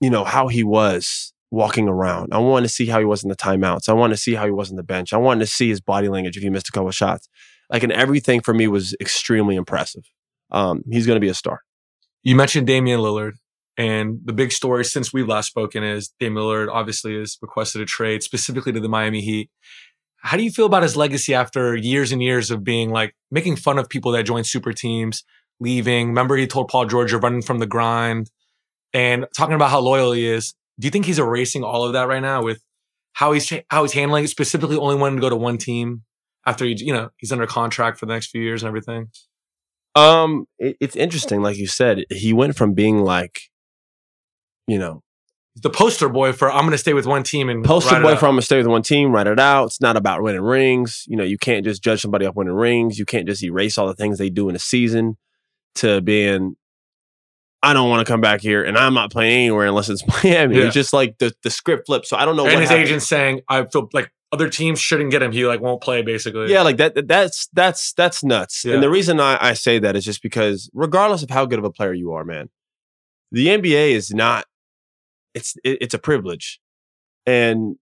[0.00, 2.32] you know, how he was walking around.
[2.32, 3.88] I wanted to see how he was in the timeouts.
[3.88, 5.12] I wanted to see how he was on the bench.
[5.12, 7.28] I wanted to see his body language if he missed a couple of shots.
[7.70, 10.04] Like, and everything for me was extremely impressive.
[10.50, 11.60] Um, he's going to be a star.
[12.22, 13.32] You mentioned Damian Lillard,
[13.78, 17.86] and the big story since we've last spoken is Damian Lillard obviously has requested a
[17.86, 19.50] trade specifically to the Miami Heat.
[20.16, 23.54] How do you feel about his legacy after years and years of being like making
[23.54, 25.22] fun of people that join super teams,
[25.60, 26.08] leaving?
[26.08, 28.28] Remember, he told Paul George, you're running from the grind,
[28.92, 30.54] and talking about how loyal he is.
[30.80, 32.60] Do you think he's erasing all of that right now with
[33.12, 34.28] how he's how he's handling it?
[34.28, 36.02] Specifically, only wanting to go to one team
[36.44, 39.08] after he, you know, he's under contract for the next few years and everything.
[39.94, 43.42] Um, it, it's interesting, like you said, he went from being like,
[44.68, 45.02] you know,
[45.56, 48.14] the poster boy for I'm going to stay with one team and poster boy it
[48.14, 49.64] I'm going to stay with one team, write it out.
[49.66, 51.04] It's not about winning rings.
[51.08, 52.96] You know, you can't just judge somebody off winning rings.
[52.98, 55.16] You can't just erase all the things they do in a season
[55.76, 56.54] to being,
[57.60, 60.58] I don't want to come back here and I'm not playing anywhere unless it's Miami.
[60.58, 60.64] Yeah.
[60.66, 62.08] It's just like the, the script flips.
[62.10, 62.86] So I don't know and what his happened.
[62.86, 65.32] agent saying I feel like other teams shouldn't get him.
[65.32, 66.52] He like won't play basically.
[66.52, 66.94] Yeah, like that.
[66.94, 68.64] that- That's that's that's nuts.
[68.64, 68.74] Yeah.
[68.74, 71.64] And the reason I, I say that is just because, regardless of how good of
[71.64, 72.50] a player you are, man,
[73.32, 74.44] the NBA is not.
[75.34, 76.60] It's it, it's a privilege,
[77.26, 77.76] and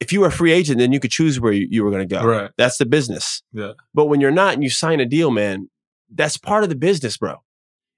[0.00, 2.06] if you were a free agent, then you could choose where you, you were going
[2.06, 2.22] to go.
[2.22, 2.50] Right.
[2.58, 3.42] That's the business.
[3.52, 3.72] Yeah.
[3.94, 5.70] But when you're not and you sign a deal, man,
[6.14, 7.36] that's part of the business, bro.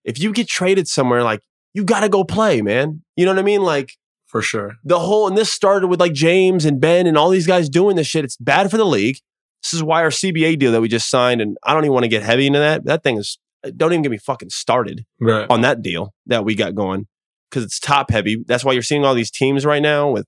[0.05, 1.41] If you get traded somewhere, like
[1.75, 3.03] you got to go play, man.
[3.17, 3.63] You know what I mean?
[3.63, 3.93] Like
[4.27, 4.77] for sure.
[4.85, 7.97] the whole and this started with like James and Ben and all these guys doing
[7.97, 8.25] this shit.
[8.25, 9.17] It's bad for the league.
[9.63, 12.05] This is why our CBA deal that we just signed, and I don't even want
[12.05, 12.85] to get heavy into that.
[12.85, 13.39] That thing is
[13.77, 15.47] don't even get me fucking started Right.
[15.51, 17.09] on that deal that we got going
[17.51, 18.43] because it's top heavy.
[18.47, 20.27] That's why you're seeing all these teams right now with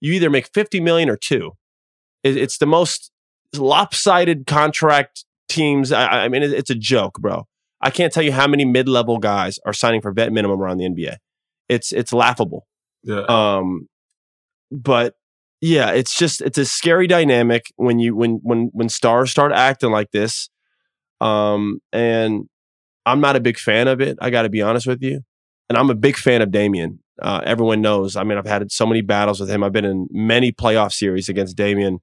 [0.00, 1.52] you either make 50 million or two.
[2.22, 3.10] It- It's the most
[3.54, 5.92] lopsided contract teams.
[5.92, 7.46] I, I mean, it- it's a joke, bro.
[7.80, 10.84] I can't tell you how many mid-level guys are signing for vet minimum around the
[10.86, 11.16] NBA.
[11.68, 12.66] It's it's laughable.
[13.02, 13.22] Yeah.
[13.28, 13.88] Um,
[14.70, 15.14] but
[15.60, 19.90] yeah, it's just it's a scary dynamic when you when when when stars start acting
[19.90, 20.48] like this.
[21.20, 22.44] Um, and
[23.04, 24.16] I'm not a big fan of it.
[24.20, 25.20] I got to be honest with you.
[25.68, 27.00] And I'm a big fan of Damian.
[27.20, 28.14] Uh, everyone knows.
[28.16, 29.64] I mean, I've had so many battles with him.
[29.64, 32.00] I've been in many playoff series against Damian,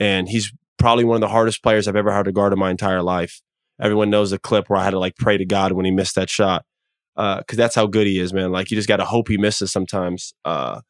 [0.00, 2.70] and he's probably one of the hardest players I've ever had to guard in my
[2.70, 3.40] entire life.
[3.80, 6.14] Everyone knows the clip where I had to like pray to God when he missed
[6.16, 6.64] that shot
[7.14, 8.50] because that's how good he is, man.
[8.50, 10.34] Like you just got to hope he misses sometimes.
[10.44, 10.80] Uh,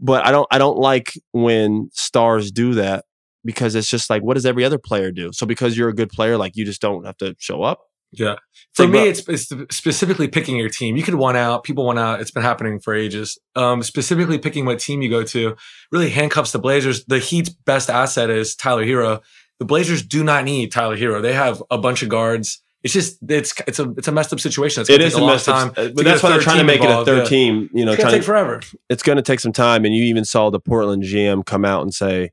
[0.00, 3.04] But I don't I don't like when stars do that
[3.44, 5.32] because it's just like what does every other player do?
[5.32, 7.80] So because you're a good player, like you just don't have to show up.
[8.18, 8.36] Yeah.
[8.74, 10.96] For Like, me, bro- it's, it's specifically picking your team.
[10.96, 12.20] You could one out, people one out.
[12.20, 13.38] It's been happening for ages.
[13.54, 15.56] Um, specifically picking what team you go to
[15.92, 17.04] really handcuffs the Blazers.
[17.06, 19.20] The Heat's best asset is Tyler Herro.
[19.58, 21.22] The Blazers do not need Tyler Herro.
[21.22, 22.62] They have a bunch of guards.
[22.82, 24.82] It's just it's it's a it's a messed up situation.
[24.82, 25.68] It's It gonna is take a long mess, time.
[25.70, 27.08] up, to but that's a why they're trying to make involved.
[27.08, 27.28] it a third Yeah.
[27.28, 27.70] team.
[27.72, 28.60] You know, It's gonna trying take to, forever.
[28.90, 29.84] it's going to take some time.
[29.86, 32.30] And you even saw the Portland GM come out and say,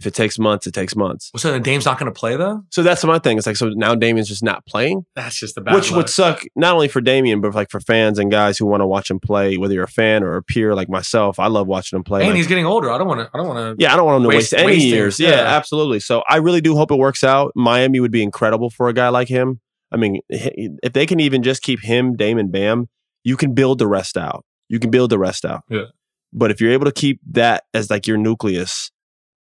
[0.00, 1.30] if it takes months, it takes months.
[1.36, 2.62] So then Dame's not going to play though.
[2.70, 3.38] So that's my thing.
[3.38, 5.04] It's like so now Damian's just not playing.
[5.14, 5.74] That's just the bad.
[5.74, 5.96] which luck.
[5.98, 8.86] would suck not only for Damian, but like for fans and guys who want to
[8.86, 11.38] watch him play, whether you're a fan or a peer like myself.
[11.38, 12.20] I love watching him play.
[12.22, 12.90] and Like, he's getting older.
[12.90, 13.30] I don't want to.
[13.32, 13.82] I don't want to.
[13.82, 15.20] yeah, I don't want him to waste, waste- any waste years.
[15.20, 15.56] Yeah, Yeah.
[15.56, 16.00] absolutely.
[16.00, 17.52] So I really do hope it works out.
[17.54, 19.60] Miami would be incredible for a guy like him.
[19.92, 22.88] I mean, if they can even just keep him, Dame, and Bam,
[23.24, 24.44] you can build the rest out.
[24.68, 25.62] You can build the rest out.
[25.68, 25.86] Yeah.
[26.32, 28.90] But if you're able to keep that as like your nucleus,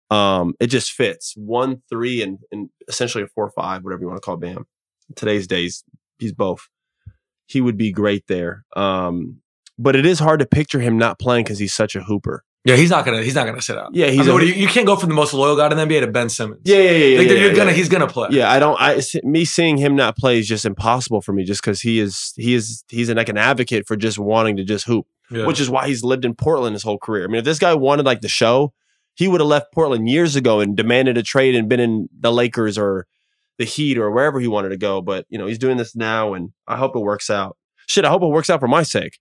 [0.09, 4.17] um, it just fits one, three, and, and essentially a four, five, whatever you want
[4.17, 4.65] to call Bam.
[5.15, 5.83] Today's days,
[6.19, 6.67] he's both.
[7.45, 8.65] He would be great there.
[8.75, 9.37] Um,
[9.79, 12.43] but it is hard to picture him not playing because he's such a hooper.
[12.65, 13.23] Yeah, he's not gonna.
[13.23, 13.91] He's not gonna sit out.
[13.93, 15.77] Yeah, I he's mean, a- you, you can't go from the most loyal guy in
[15.77, 16.59] the NBA to Ben Simmons.
[16.65, 17.17] Yeah, yeah, yeah.
[17.19, 17.69] like, yeah, you're yeah, gonna.
[17.71, 17.77] yeah.
[17.77, 18.27] He's gonna play.
[18.31, 18.75] Yeah, I don't.
[18.77, 22.33] I me seeing him not play is just impossible for me, just because he is
[22.35, 25.45] he is he's an, like an advocate for just wanting to just hoop, Yeah.
[25.45, 27.23] which is why he's lived in Portland his whole career.
[27.23, 28.73] I mean, if this guy wanted like the show,
[29.17, 32.31] he would have left Portland years ago and demanded a trade and been in the
[32.31, 33.05] Lakers or
[33.57, 35.01] the Heat or wherever he wanted to go.
[35.01, 37.57] But you know, he's doing this now, and I hope it works out.
[37.87, 39.19] Shit, I hope it works out for my sake,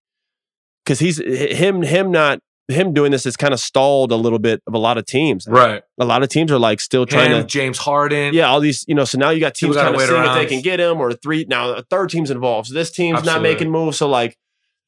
[0.84, 4.60] because he's him him not him doing this has kind of stalled a little bit
[4.66, 5.46] of a lot of teams.
[5.48, 5.82] right.
[6.00, 8.34] A lot of teams are like still trying Him, to James Harden.
[8.34, 10.28] yeah, all these, you know, so now you got teams gotta trying to wait see
[10.30, 11.46] if they can get him or three.
[11.48, 12.66] Now a third team's involved.
[12.68, 13.98] So this team's not making moves.
[13.98, 14.36] So like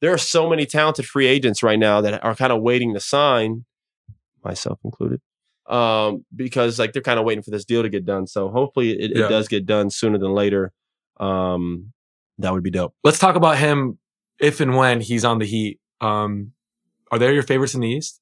[0.01, 2.99] there are so many talented free agents right now that are kind of waiting to
[2.99, 3.63] sign,
[4.43, 5.21] myself included.
[5.67, 8.25] Um, because like they're kind of waiting for this deal to get done.
[8.27, 9.25] So hopefully it, Yeah.
[9.25, 10.71] it does get done sooner than later.
[11.19, 11.93] Um,
[12.39, 12.95] that would be dope.
[13.03, 13.99] Let's talk about him
[14.39, 15.79] if and when he's on the Heat.
[16.01, 16.53] Um,
[17.11, 18.21] are there your favorites in the East?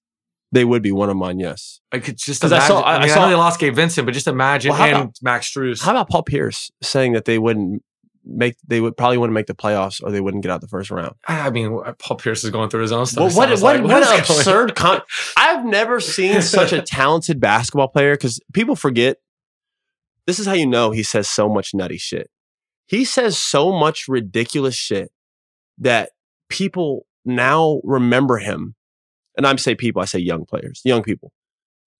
[0.51, 1.82] They would be one of mine, yes.
[1.91, 2.67] I could just 'Cause I imagine.
[2.75, 4.71] saw- I, I- I mean, I, saw- know they lost Gabe Vincent, but just imagine
[4.71, 5.82] Well, and about- Max Strus.
[5.84, 7.84] How about Paul Pierce saying that they wouldn't
[8.29, 10.91] make they would probably wouldn't make the playoffs or they wouldn't get out the first
[10.91, 11.15] round?
[11.27, 13.35] I mean, Paul Pierce is going through his own stuff.
[13.35, 13.83] Well, what what, like.
[13.83, 15.01] what an absurd con-
[15.37, 19.17] I've never seen such a talented basketball player because people forget.
[20.25, 22.29] This is how you know he says so much nutty shit.
[22.87, 25.09] He says so much ridiculous shit
[25.77, 26.09] that
[26.49, 28.75] people now remember him.
[29.37, 31.31] And I'm say people, I say young players, young people,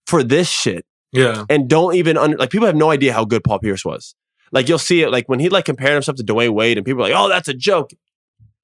[0.06, 1.44] for this shit Yeah.
[1.48, 4.14] and don't even under like people have no idea how good Paul Pierce was.
[4.52, 7.00] Like you'll see it like when he like compared himself to Dwyane Wade and people
[7.02, 7.90] are like, oh, that's a joke.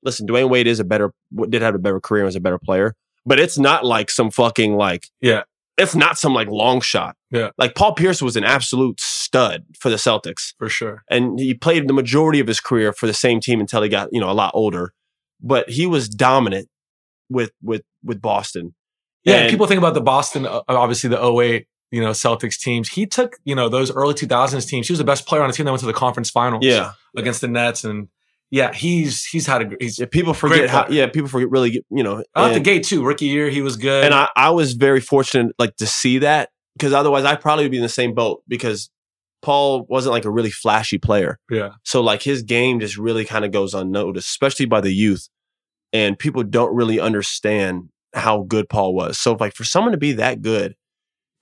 [0.03, 1.13] Listen, Dwyane Wade is a better
[1.49, 2.95] did have a better career and was a better player,
[3.25, 5.43] but it's not like some fucking like Yeah.
[5.77, 7.17] It's not some like long shot.
[7.33, 7.51] Yeah.
[7.59, 10.55] Like Paul Pierce was an absolute stud for the Celtics.
[10.59, 11.03] For sure.
[11.11, 14.09] And he played the majority of his career for the same team until he got,
[14.13, 14.93] you know, a lot older.
[15.41, 16.69] But he was dominant
[17.29, 18.75] with with with Boston.
[19.25, 19.37] Yeah.
[19.39, 22.89] And- people think about the Boston, obviously the 08, you know, Celtics teams.
[22.89, 24.89] He took, you know, those early 2000s teams.
[24.89, 26.65] He was the best player on the team that went to the conference finals.
[26.65, 26.91] Yeah.
[27.17, 27.85] Against the Nets.
[27.85, 28.09] And
[28.51, 31.87] yeah, he's, he's had a, he's Yeah, people forget how yeah, people forget really get,
[31.93, 32.25] you know.
[32.35, 33.05] out the gate too.
[33.05, 34.05] Rookie year, he was good.
[34.05, 37.71] and I, I was very fortunate like to see that because otherwise I probably would
[37.71, 38.91] be in the same boat because
[39.41, 41.39] Paul wasn't like a really flashy player.
[41.49, 41.75] yeah.
[41.85, 45.29] So like his game just really kind of goes unnoticed, especially by the youth.
[45.93, 49.17] And people don't really understand how good Paul was.
[49.17, 50.75] So like for someone to be that good,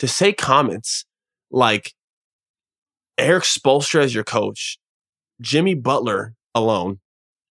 [0.02, 1.04] to say comments
[1.52, 1.94] like
[3.16, 4.76] Erik Spoelstra as your coach,
[5.40, 6.98] Jimmy Butler alone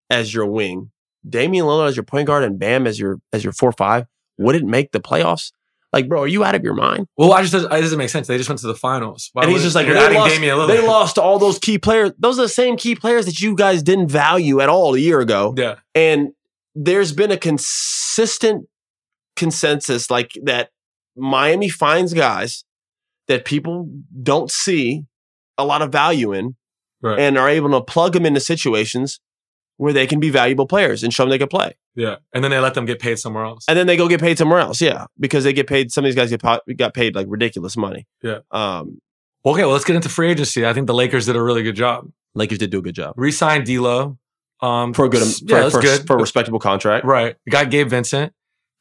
[0.10, 0.92] as your wing,
[1.28, 4.06] Damian Lillard as your point guard, and Bam as your as your four five,
[4.38, 5.54] wouldn't make the playoffs.
[5.94, 7.08] Like, bro, are you out of your mind?
[7.16, 8.28] Well, I just it doesn't make sense.
[8.28, 9.30] They just went to the finals.
[9.32, 10.68] Why and he's just like, you're adding lost, Damian Lillard.
[10.68, 12.12] they lost all those key players.
[12.20, 15.22] Those are the same key players that you guys didn't value at all a year
[15.22, 15.54] ago.
[15.56, 15.76] Yeah.
[15.96, 16.34] And
[16.76, 18.68] there's been a consistent
[19.38, 20.72] consensus like that
[21.16, 22.64] Miami finds guys
[23.28, 23.90] that people
[24.24, 25.04] don't see
[25.58, 26.56] a lot of value in
[27.04, 27.20] Right.
[27.20, 29.20] and are able to plug them into situations
[29.78, 31.74] where they can be valuable players and show them they can play.
[31.96, 32.18] Yeah.
[32.34, 33.66] And then they let them get paid somewhere else.
[33.68, 34.80] And then they go get paid somewhere else.
[34.80, 35.06] Yeah.
[35.20, 38.06] Because they get paid, some of these guys get, po- got paid like ridiculous money.
[38.22, 38.40] Yeah.
[38.52, 39.00] Um,
[39.44, 40.68] Okay, well, let's get into free agency.
[40.68, 42.08] I think the Lakers did a really good job.
[42.36, 44.20] Lakers did do a good job Re-signed D'Lo.
[44.62, 46.06] Um, for a good, yeah, for, that's for, good.
[46.06, 47.04] for a respectable contract.
[47.04, 47.36] right.
[47.50, 48.32] Got Gabe Vincent.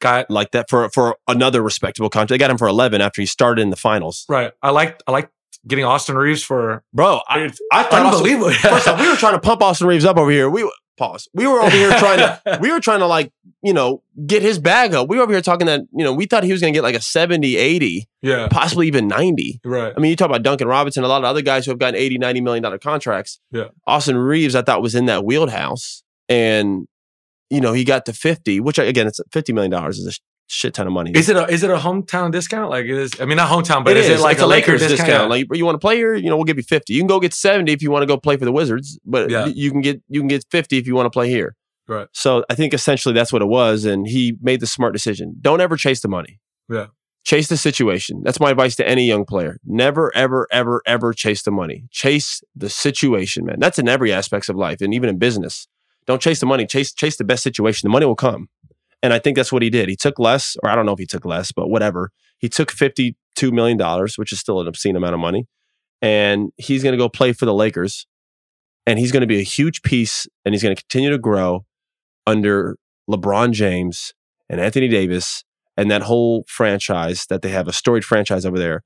[0.01, 2.31] Got like that for for another respectable contract.
[2.31, 4.25] They got him for eleven after he started in the finals.
[4.29, 4.53] right.
[4.63, 5.31] I like I like
[5.67, 8.51] getting Austin Reaves for Bro, I, I thought Austin, unbelievable.
[8.53, 10.49] first off, we were trying to pump Austin Reaves up over here.
[10.49, 11.29] We pause.
[11.35, 13.33] We were over here trying to we were trying to like,
[13.63, 15.09] you know, get his bag up.
[15.09, 16.83] We were over here talking that, you know, we thought he was going to get
[16.83, 19.61] like a 70, 80, yeah, possibly even 90.
[19.65, 19.93] right.
[19.97, 21.97] I mean, you talk about Duncan Robinson, a lot of other guys who have gotten
[21.97, 23.41] 80, 90 million dollar contracts.
[23.51, 23.69] Yeah.
[23.87, 26.03] Austin Reeves, I thought was in that wheelhouse.
[26.29, 26.87] And,
[27.51, 30.13] you know, he got to 50, which again, it's $50 million is a
[30.47, 31.13] shit ton of money.
[31.15, 32.71] Is it a is it a hometown discount?
[32.71, 33.13] Like it is?
[33.21, 35.09] I mean, not hometown, but It is, it like It's a Lakers, discount?
[35.09, 35.23] Yeah.
[35.23, 36.93] Like you want to play here, you know, we'll give you 50.
[36.93, 39.31] You can go get 70 if you want to go play for the Wizards, but
[39.31, 39.47] Yeah.
[39.47, 41.55] you can get you can get 50 if you want to play here.
[41.87, 42.07] Right.
[42.13, 43.85] So I think essentially that's what it was.
[43.85, 45.37] And he made the smart decision.
[45.41, 46.41] Don't ever chase the money.
[46.69, 46.87] Yeah.
[47.25, 48.23] Chase the situation.
[48.25, 49.59] That's my advice to any young player.
[49.65, 51.85] Never, ever, ever, ever chase the money.
[51.91, 53.57] Chase the situation, man.
[53.59, 55.69] That's in every aspects of life and even in business.
[56.07, 56.67] Don't chase the money.
[56.67, 57.87] Chase chase the best situation.
[57.87, 58.49] The money will come.
[59.03, 59.89] And I think that's what he did.
[59.89, 62.11] He took less, or I don't know if he took less, but whatever.
[62.39, 63.15] He took $52
[63.53, 63.79] million,
[64.17, 65.47] which is still an obscene amount of money.
[66.03, 68.07] And he's going to go play for the Lakers.
[68.87, 71.65] And he's going to be a huge piece and he's going to continue to grow
[72.27, 72.77] under
[73.09, 74.13] LeBron James
[74.49, 75.45] and Anthony Davis
[75.77, 78.83] and that whole franchise that they have, a storied franchise over there.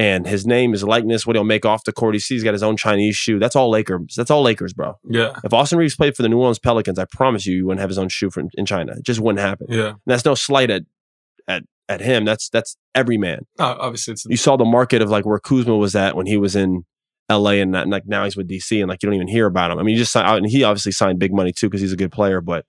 [0.00, 2.14] And his name, his likeness, what he'll make off the court.
[2.14, 3.38] He sees he's got his own Chinese shoe.
[3.38, 4.14] That's all Lakers.
[4.16, 4.98] That's all Lakers, bro.
[5.04, 7.80] Yeah, If Austin Reaves played for the New Orleans Pelicans, I promise you, you wouldn't
[7.80, 8.92] have his own shoe from, in China.
[8.96, 9.66] It just wouldn't happen.
[9.68, 9.88] yeah.
[9.88, 10.84] And that's no slight at
[11.46, 12.24] at at him.
[12.24, 13.40] That's that's every man.
[13.58, 16.38] No, obviously, it's You saw the market of like where Kuzma was at when he
[16.38, 16.86] was in
[17.28, 17.60] L.A.
[17.60, 18.80] and, that, and like now he's with D.C.
[18.80, 19.78] and like you don't even hear about him.
[19.78, 21.96] I mean, you just signed, and he obviously signed big money too because he's a
[21.96, 22.64] good player, but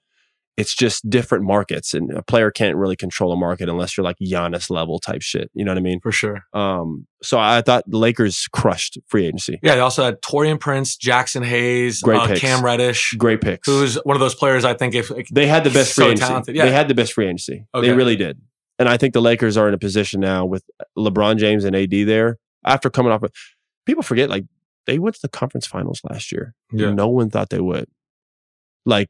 [0.57, 4.17] it's just different markets, and a player can't really control a market unless you're like
[4.21, 5.49] Giannis level type shit.
[5.53, 5.99] You know what I mean?
[6.01, 6.43] for sure.
[6.53, 9.59] Um, so I thought the Lakers crushed free agency.
[9.63, 12.35] Yeah, they also had Taurean Prince, Jaxson Hayes, Great uh.
[12.35, 13.67] Cam Reddish, Great picks.
[13.67, 16.11] who's one of those players I think if like, They had the best So free
[16.11, 16.27] agency.
[16.27, 16.65] talented, yeah.
[16.65, 17.65] They had the best free agency.
[17.73, 17.87] Okay.
[17.87, 18.41] They really did.
[18.77, 20.63] And I think the Lakers are in a position now with
[20.97, 23.23] LeBron James and AD there after coming off.
[23.23, 23.31] Of,
[23.85, 24.45] people forget like
[24.87, 26.55] they went to the conference finals last year.
[26.71, 26.91] Yeah.
[26.91, 27.87] No one thought they would.
[28.85, 29.09] Like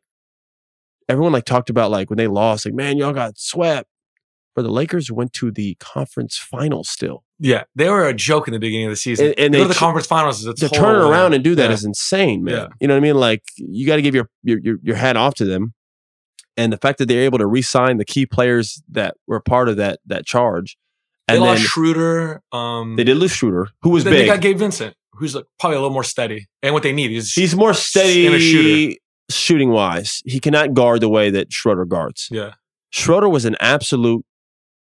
[1.11, 3.87] everyone like talked about like when they lost, like man, y'all got swept.
[4.53, 7.23] But the Lakers went to the conference finals still.
[7.39, 9.27] yeah, they were a joke in the beginning of the season.
[9.27, 10.45] And- and They they go to the conference finals.
[10.45, 11.87] Is to turn around and do that is Yeah.
[11.87, 12.55] insane, man.
[12.55, 12.67] Yeah.
[12.81, 13.15] You know what I mean?
[13.15, 15.73] Like you got to give your, your your your hat off to them,
[16.57, 19.77] and the fact that they're able to re-sign the key players that were part of
[19.77, 20.77] that that charge,
[21.29, 22.41] They and then lost Schroeder.
[22.51, 24.13] Um, they did lose Shooter, who was big.
[24.13, 27.11] They got Gabe Vincent, who's like probably a little more steady, and what they need
[27.13, 28.97] is He's more steady And a shooter.
[29.35, 30.21] Shooting wise.
[30.25, 32.27] He cannot guard the way that Schroeder guards.
[32.31, 32.53] yeah,
[32.89, 34.25] Schroeder was an absolute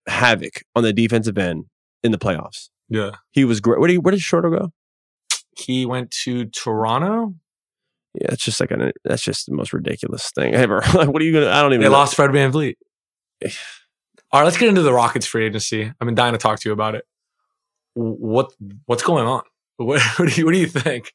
[0.07, 1.67] havoc on the defensive end
[2.03, 2.69] in the playoffs.
[2.89, 3.13] yeah.
[3.33, 3.79] He was great.
[3.79, 4.73] Where did he, where did Schroeder go?
[5.57, 7.35] He went to Toronto.
[8.15, 10.83] Yeah, it's just like an that's just the most ridiculous thing ever.
[10.95, 11.51] like, what are you gonna?
[11.51, 11.81] I don't even.
[11.83, 11.93] They know.
[11.93, 12.75] lost Fred VanVleet.
[14.31, 15.85] All right, let's get into the Rockets free agency.
[15.85, 17.05] I've been dying to talk to you about it.
[17.95, 18.53] What
[18.87, 19.43] what's going on?
[19.81, 21.13] What, what, do, you, what do you think?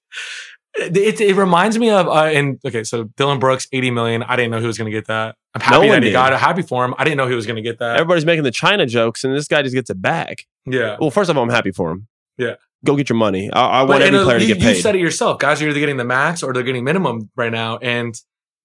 [0.76, 4.24] It, it, reminds me of uh, and okay, so Dillon Brooks, eighty million.
[4.24, 5.36] I didn't know he was going to get that.
[5.54, 6.14] I'm happy one that he did.
[6.14, 6.40] got it.
[6.40, 6.96] Happy for him.
[6.98, 7.98] I didn't know he was going to get that.
[7.98, 10.46] Everybody's making the China jokes, and this guy just gets it back.
[10.66, 12.08] yeah, Well, first of all, I'm happy for him.
[12.40, 12.56] Yeah.
[12.84, 13.52] Go get your money.
[13.54, 15.38] I, I want every player to you, get you said it yourself.
[15.40, 18.14] Guys are either getting the max or they're getting minimum right now, and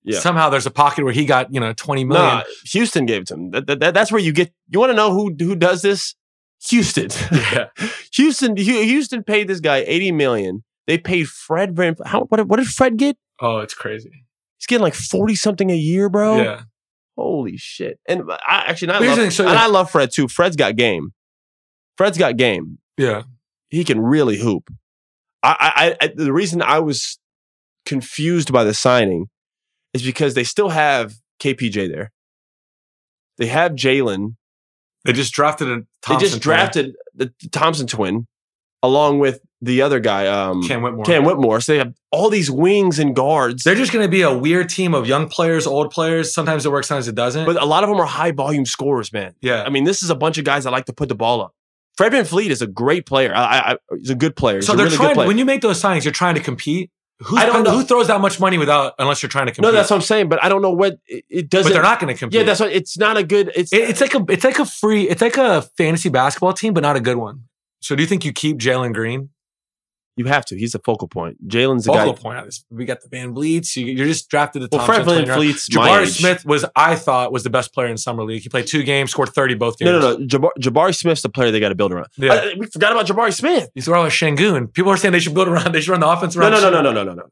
[0.02, 0.18] Yeah.
[0.18, 2.24] somehow there's a pocket where he got you know twenty million.
[2.26, 2.42] Nah,
[2.72, 3.50] Houston gave it to him.
[3.50, 4.50] That, that- that- that's where you get.
[4.70, 6.14] You want to know who who does this?
[6.70, 7.08] Houston.
[7.52, 7.66] Yeah,
[8.14, 8.56] Houston.
[8.56, 10.64] Houston paid this guy 80 million.
[10.88, 11.78] They paid Fred.
[12.06, 13.16] How what, what did Fred get?
[13.40, 14.24] oh, it's crazy.
[14.56, 16.38] He's getting like 40 something a year, bro.
[16.38, 16.62] Yeah,
[17.16, 18.00] Holy shit.
[18.08, 20.26] And I actually, and I, love, so- and I love Fred too.
[20.26, 21.10] Fred's got game.
[21.96, 22.78] Fred's got game.
[22.96, 23.22] yeah.
[23.68, 24.70] he can really hoop.
[25.42, 27.18] I, I, I the reason I was
[27.86, 29.26] confused by the signing
[29.92, 32.10] is because they still have KPJ there.
[33.36, 34.36] They have Jalen.
[35.04, 38.26] They just drafted a They just drafted the Thompson twin
[38.82, 41.04] along with the other guy, um, Cam Whitmore.
[41.04, 41.60] Cam Whitmore.
[41.60, 44.68] So they have all these wings and guards, They're just going to be a weird
[44.68, 46.32] team of young players, old players.
[46.32, 47.44] Sometimes it works, sometimes it doesn't.
[47.44, 49.34] but a lot of them are high volume scorers, man.
[49.40, 51.40] yeah, I mean, this is a bunch of guys that like to put the ball
[51.42, 51.54] up.
[51.96, 53.34] Fred VanVleet is a great player.
[53.34, 54.62] I, I, he's a good player.
[54.62, 55.16] So they're really trying.
[55.26, 56.92] When you make those signings, you're trying to compete.
[57.20, 57.72] Who's I don't know.
[57.72, 59.72] who throws that much money without unless you're trying to compete?
[59.72, 60.28] no, that's what I'm saying.
[60.28, 61.72] But I don't know what it, it but doesn't.
[61.72, 62.38] they're not going to compete.
[62.38, 62.70] Yeah, that's what.
[62.70, 63.50] It's not a good.
[63.56, 66.72] It's It- it's like a it's like a free it's like a fantasy basketball team,
[66.74, 67.47] but not a good one.
[67.80, 69.30] So do you think you keep Jalen Green?
[70.18, 70.58] you have to.
[70.58, 71.46] He's the focal point.
[71.48, 72.40] Jalen's the Focal guy.
[72.40, 72.54] point.
[72.70, 73.76] We got the VanVleets.
[73.76, 76.06] You, you're just drafted the Well, Fred Van 20 Fleet's my Jabari.
[76.08, 78.42] Smith was I thought was the best player in summer league.
[78.42, 79.92] He played two games, scored thirty both games.
[79.92, 80.26] No, no, no.
[80.26, 82.08] Jabari, Jabari Smith's the player they got to build around.
[82.16, 82.32] Yeah.
[82.32, 83.70] Uh, we forgot about Jabari Smith.
[83.80, 84.72] Throw out Sengun.
[84.72, 85.72] People are saying they should build around.
[85.72, 86.50] They should run the offense around.
[86.50, 87.28] no, no, no, no, no, no, no.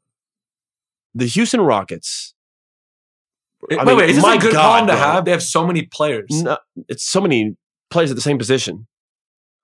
[1.16, 2.34] The Houston Rockets.
[3.68, 5.12] Wait, I mean, wait, is this my a good God, problem to bro.
[5.12, 5.24] have?
[5.24, 6.26] They have so many players.
[6.30, 7.56] No, it's so many
[7.90, 8.86] players at the same position.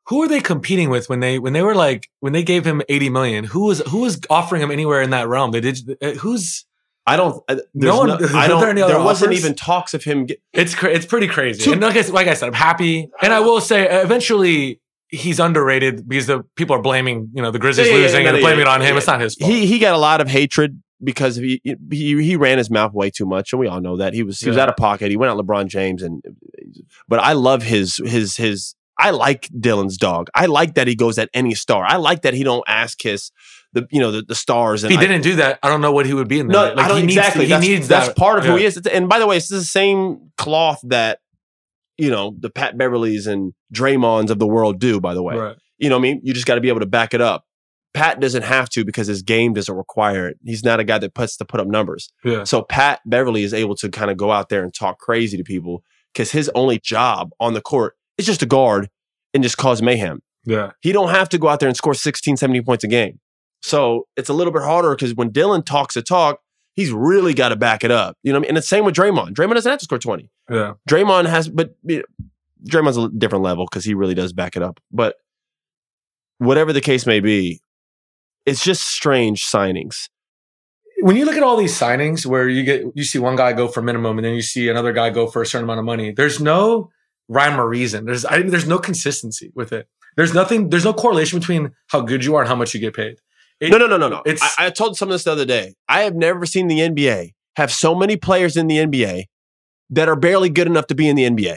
[0.09, 2.83] Who are they competing with when they when they were like when they gave him
[2.89, 3.45] eighty million?
[3.45, 5.51] Who was who was offering him anywhere in that realm?
[5.53, 5.79] They did.
[6.03, 6.65] uh, Who's
[7.07, 7.43] I don't.
[7.49, 8.69] There's No one- no- I there don't.
[8.69, 10.27] any There wasn't even talks of him.
[10.27, 11.63] Get, It's cra- it's pretty crazy.
[11.65, 14.81] Two- and like I, like I said, I'm happy, and I will say, uh, eventually
[15.09, 18.25] he's underrated because the people are blaming you know the Grizzlies Yeah, yeah, yeah, losing
[18.25, 18.93] no, and blaming it on him.
[18.93, 18.97] yeah.
[18.99, 19.51] It's not his fault.
[19.53, 23.11] he he got a lot of hatred because he he he ran his mouth way
[23.11, 25.11] too much, and we all know that he was he was out of pocket.
[25.11, 26.23] He went out LeBron James, and
[27.09, 28.75] but I love his his his.
[28.99, 30.29] I like Dillon's dog.
[30.35, 31.85] I like that he goes at any star.
[31.85, 33.31] I like that he don't ask kiss
[33.73, 34.85] the you know the, the stars.
[34.85, 36.69] if he I- didn't do that, I don't know what he would be in there.
[36.71, 37.41] No, Like, I don't he needs exactly.
[37.43, 38.17] To, he that's, needs that's that.
[38.17, 38.77] part of who he is.
[38.77, 41.21] And by the way, it's the same cloth that
[41.99, 45.01] you know the Pat Beverleys and Draymonds of the world do.
[45.01, 45.57] By the way, Right.
[45.79, 46.21] you know what I mean.
[46.23, 47.45] You just got to be able to back it up.
[47.95, 50.39] Pat doesn't have to because his game doesn't require it.
[50.45, 52.11] He's not a guy that puts to put up numbers.
[52.25, 52.45] Yeah.
[52.45, 55.45] So Pat Beverly is able to kind of go out there and talk crazy to
[55.45, 55.83] people
[56.15, 58.89] because his only job on the court is just a guard
[59.35, 60.21] and just cause mayhem.
[60.45, 60.73] Yeah.
[60.81, 63.21] He don't have to go out there and score 16, 17 points a game.
[63.63, 66.41] So it's a little bit harder because when Dillon talks a talk,
[66.75, 68.17] he's really got to back it up.
[68.23, 68.49] You know what I mean?
[68.51, 69.35] And the same with Draymond.
[69.35, 70.29] Draymond doesn't have to score 20.
[70.51, 70.75] Yeah.
[70.89, 72.05] Draymond has, but you know,
[72.69, 74.81] Draymond's a different level because he really does back it up.
[74.91, 75.17] But
[76.39, 77.61] whatever the case may be,
[78.47, 80.09] it's just strange signings.
[81.01, 83.67] When you look at all these signings where you get you see one guy go
[83.67, 86.13] for minimum and then you see another guy go for a certain amount of money,
[86.13, 86.91] there's no
[87.33, 88.05] rhyme or reason.
[88.05, 89.89] There's I, there's no consistency with it.
[90.17, 90.69] There's nothing.
[90.71, 93.17] There's no correlation between how good you are and how much you get paid.
[93.61, 94.23] It- No, no, no, no, no.
[94.27, 95.75] It's- I, I told some of this the other day.
[95.89, 99.25] I have never seen the NBA have so many players in the NBA
[99.91, 101.57] that are barely good enough to be in the NBA,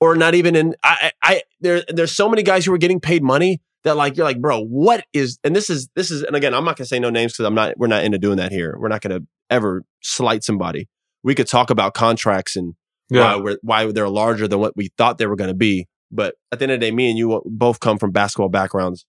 [0.00, 0.74] or not even in.
[0.82, 4.16] I, I, I there, there's so many guys who are getting paid money that like
[4.16, 5.38] you're like, bro, what is?
[5.44, 7.54] And this is this is, and again, I'm not gonna say no names because I'm
[7.54, 7.74] not.
[7.78, 8.76] We're not into doing that here.
[8.78, 10.88] We're not gonna ever slight somebody.
[11.22, 12.74] We could talk about contracts and
[13.10, 15.86] why we're, why they're larger than what we thought they were going to be.
[16.10, 19.04] But at the end of the day, me and you both come from basketball backgrounds.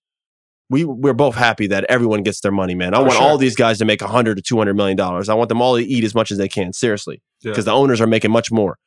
[0.69, 2.93] We we're both happy that everyone gets their money, man.
[2.93, 3.21] I For want sure.
[3.23, 5.27] all these guys to make a hundred to two hundred million dollars.
[5.27, 7.51] I want them all to eat as much as they can, seriously, Yeah.
[7.51, 8.77] because the owners are making much more.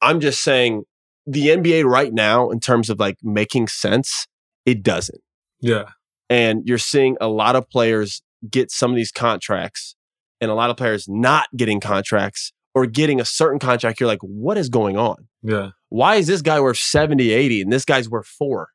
[0.00, 0.82] I'm just saying,
[1.26, 4.26] the NBA right now, in terms of like making sense,
[4.66, 5.20] it doesn't.
[5.60, 5.90] yeah.
[6.28, 9.94] And you're seeing a lot of players get some of these contracts,
[10.40, 14.00] and a lot of players not getting contracts or getting a certain contract.
[14.00, 15.28] You're like, what is going on?
[15.42, 15.70] Yeah.
[15.88, 18.68] why is this guy worth 70, 80 and this guy's worth four?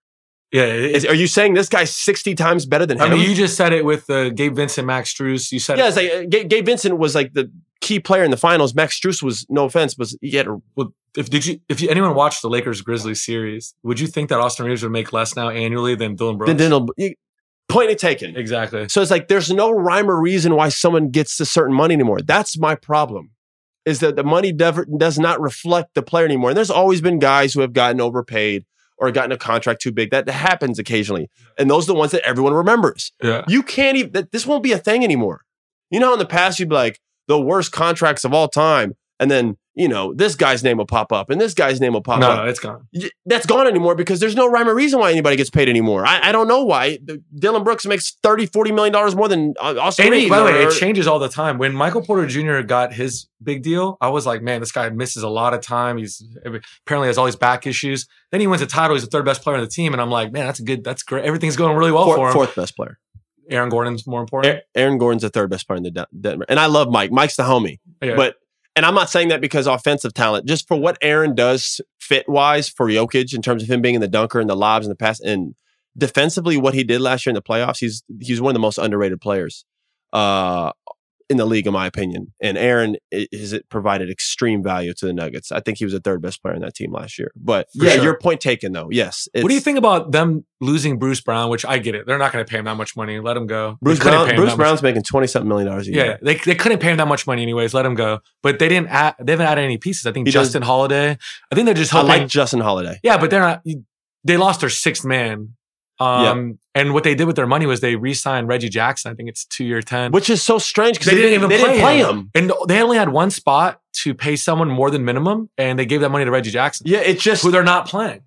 [0.51, 0.63] Yeah.
[0.63, 3.13] it- Is, are you saying this guy's 60 times better than I him?
[3.13, 5.51] mean, you just said it with uh, Gabe Vincent, Max Strus.
[5.51, 5.87] You said yeah, it.
[5.89, 8.75] it's like uh, Gabe, Gabe Vincent was like the key player in the finals.
[8.75, 11.89] Max Strus was, no offense, was he had a, Well, if did you if you,
[11.89, 15.35] anyone watched the Lakers Grizzlies series, would you think that Austin Reaves would make less
[15.35, 16.53] now annually than Dillon Brooks?
[16.53, 17.13] then, then
[17.69, 18.35] point taken.
[18.37, 18.87] exactly.
[18.89, 22.19] So it's like there's no rhyme or reason why someone gets a certain money anymore.
[22.21, 23.31] That's my problem.
[23.87, 26.49] Is that the money never, does not reflect the player anymore.
[26.49, 28.65] And there's always been guys who have gotten overpaid
[28.97, 30.11] or gotten a contract too big.
[30.11, 31.29] That happens occasionally.
[31.57, 33.13] And those are the ones that everyone remembers.
[33.23, 33.45] Yeah.
[33.47, 35.43] You can't even, this won't be a thing anymore.
[35.89, 38.95] You know, in the past, you'd be like, the worst contracts of all time.
[39.19, 42.01] And then, you know, this guy's name will pop up and this guy's name will
[42.01, 42.37] pop No, up.
[42.39, 42.87] no, it's gone.
[43.27, 46.05] That's gone anymore because there's no rhyme or reason why anybody gets paid anymore.
[46.05, 46.97] I, I don't know why.
[47.37, 50.63] Dillon Brooks makes 30, 40 million dollars more than uh, Austin it- by the way,
[50.63, 51.57] it changes all the time.
[51.59, 52.61] When Michael Porter Jr.
[52.65, 55.97] got his big deal, I was like, man, this guy misses a lot of time.
[55.97, 58.07] He's apparently has all these back issues.
[58.31, 58.95] Then he wins a title.
[58.95, 60.83] He's the third best player on the team, and I'm like, man, that's good.
[60.83, 61.23] That's great.
[61.23, 62.33] Everything's going really well for him.
[62.33, 62.97] fourth best player.
[63.49, 64.61] Aaron Gordon's more important.
[64.75, 66.45] Aaron Gordon's the third best player in the Denver.
[66.49, 67.11] And I love Mike.
[67.11, 67.79] Mike's the homie.
[68.01, 68.15] Yeah.
[68.15, 68.35] But
[68.77, 72.69] and I'm not saying that because offensive talent, just for what Aaron does fit wise
[72.69, 74.95] for Jokic in terms of him being in the dunker and the lobs and the
[74.95, 75.55] pass and
[75.97, 78.77] defensively what he did last year in the playoffs, he's he's one of the most
[78.77, 79.65] underrated players
[80.13, 80.71] uh
[81.29, 82.33] in the league, in my opinion.
[82.41, 85.51] And Aaron i- has provided extreme value to the Nuggets.
[85.51, 87.31] I think he was the third best player in that team last year.
[87.35, 88.03] But For yeah, sure.
[88.03, 88.87] your point taken though.
[88.89, 89.27] Yes.
[89.33, 91.49] what do you think about them losing Bruce Brown?
[91.49, 92.05] Which I get it.
[92.07, 93.19] They're not going to pay him that much money.
[93.19, 93.77] Let him go.
[93.81, 96.05] Bruce Brown, him Bruce that much- Brown's making twenty something million dollars a year.
[96.05, 97.73] Yeah, they, they couldn't pay him that much money anyways.
[97.73, 98.19] Let him go.
[98.41, 99.15] But they didn't add.
[99.21, 100.05] They haven't added any pieces.
[100.05, 101.17] I think He does- Justin Holiday.
[101.51, 102.99] I think they're just I like Justin Holiday.
[103.03, 103.63] yeah, but they're not.
[104.23, 105.55] They lost their sixth man.
[105.99, 109.11] Um, and what they did with their money was they re-signed Reggie Jackson.
[109.11, 110.11] I think it's two year ten.
[110.11, 112.07] Which is so strange because they, didn't even they play, didn't play him.
[112.07, 112.31] him.
[112.35, 116.01] and they only had one spot to pay someone more than minimum, and they gave
[116.01, 118.21] that money to Reggie Jackson, Yeah, it's just who they're not playing.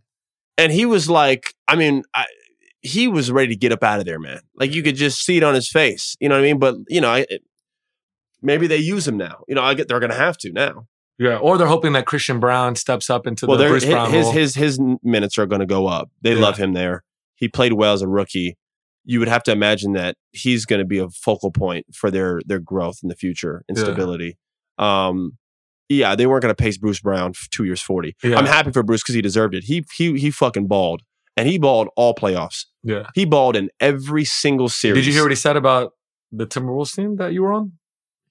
[0.58, 2.26] and he was like, I mean, I,
[2.82, 4.40] he was ready to get up out of there, man.
[4.56, 6.16] Like you could just see it on his face.
[6.18, 6.58] You know what I mean?
[6.58, 7.42] But you know, I, it,
[8.42, 9.44] maybe they use him now.
[9.48, 10.86] You know, I get they're going to have to now.
[11.18, 14.24] Yeah, or they're hoping that Christian Braun steps up into well, the Bruce Brown his
[14.24, 14.32] role.
[14.32, 16.10] his his minutes are going to go up.
[16.22, 16.40] They Yeah.
[16.40, 17.04] love him there.
[17.40, 18.56] He played well as a rookie.
[19.04, 22.40] You would have to imagine that he's going to be a focal point for their
[22.46, 23.84] their growth in the future and Yeah.
[23.84, 24.38] stability.
[24.78, 25.38] Um,
[25.88, 28.14] yeah, they weren't going to pace Bruce Brown two years forty.
[28.22, 28.36] Yeah.
[28.36, 29.64] I'm happy for Bruce because he deserved it.
[29.64, 31.02] He he he fucking balled,
[31.36, 32.66] and he balled all playoffs.
[32.84, 33.06] yeah.
[33.14, 35.02] He balled in every single series.
[35.04, 35.92] Did you hear what he said about
[36.30, 37.72] the Timberwolves team that you were on?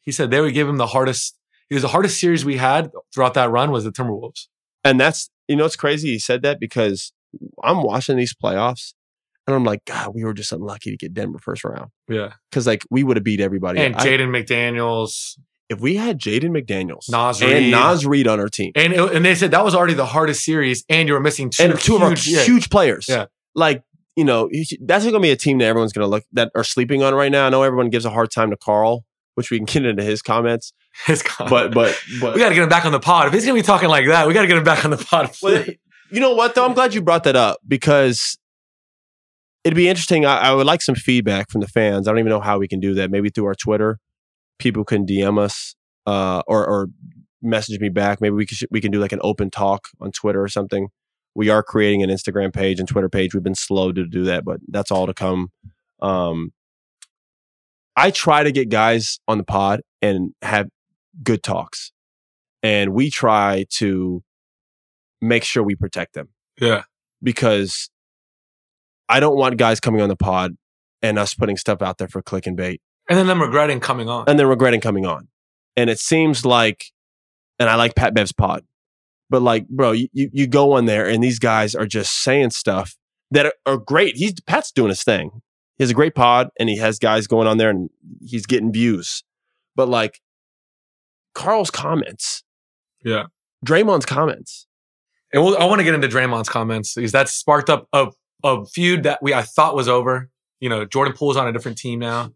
[0.02, 1.36] He said they would give him the hardest.
[1.70, 4.48] It was the hardest series we had throughout that run was the Timberwolves.
[4.84, 7.12] And that's you know it's crazy he said that because
[7.64, 8.94] I'm watching these playoffs
[9.50, 11.90] and I'm like, God, we were just unlucky to get Denver first round.
[12.08, 13.80] Yeah, Because like we would have beat everybody.
[13.80, 15.38] and Jaden McDaniels,
[15.70, 17.72] if we had Jaden McDaniels Naz and Reid.
[17.72, 18.72] Naz Reid on our team.
[18.76, 21.50] and it- and they said that was already the hardest series, and you were missing
[21.50, 22.44] two, and two of our huge- yeah.
[22.44, 23.06] huge players.
[23.10, 23.26] Yeah.
[23.56, 23.84] Like,
[24.16, 24.50] you know,
[24.82, 27.14] that's going to be a team that everyone's going to look that are sleeping on
[27.16, 27.48] right now.
[27.48, 30.22] I know everyone gives a hard time to Carl, which we can get into his
[30.22, 30.74] comments.
[31.06, 33.28] His con- But but but we got to get him back on the pod.
[33.28, 34.98] If he's gonna be talking like that, we got to get him back on the
[34.98, 35.32] pod.
[35.42, 35.64] Well,
[36.12, 36.66] you know what though?
[36.66, 38.38] I'm glad you brought that up because
[39.70, 40.26] it'd be interesting.
[40.26, 42.08] I, I would like some feedback from the fans.
[42.08, 43.12] I don't even know how we can do that.
[43.12, 44.00] Maybe through our Twitter,
[44.58, 45.76] people can DM us
[46.08, 46.88] uh, or or
[47.44, 48.20] message me back.
[48.20, 50.88] Maybe we can we can do like an open talk on Twitter or something.
[51.36, 53.36] We are creating an Instagram page and Twitter page.
[53.36, 55.50] We've been slow to do that, but that's all to come.
[56.02, 56.52] Um,
[57.96, 60.68] I try to get guys on the pod and have
[61.22, 61.92] good talks,
[62.64, 64.24] and we try to
[65.22, 66.84] make sure we protect them yeah,
[67.22, 67.92] because
[69.10, 70.56] I don't want guys coming on the pod
[71.02, 74.08] and us putting stuff out there for click and bait and then them regretting coming
[74.08, 74.26] on.
[74.28, 75.28] and then regretting coming on.
[75.76, 76.86] And it seems like,
[77.58, 78.64] and I like Pat Bev's pod,
[79.30, 82.96] but like, bro, you, you go on there and these guys are just saying stuff
[83.32, 84.16] that are, are great.
[84.18, 85.42] He's Pat's doing his thing.
[85.78, 87.90] He has a great pod and he has guys going on there and
[88.22, 89.24] he's getting views.
[89.76, 90.20] But like
[91.34, 92.44] Carl's comments,
[93.04, 93.26] Yeah.
[93.66, 94.68] Draymond's comments,
[95.34, 98.08] And we'll, I want to get into Draymond's comments because that sparked up a,
[98.44, 100.30] a feud that we I thought was over.
[100.60, 102.34] You know, Jordan Poole's on a different team now.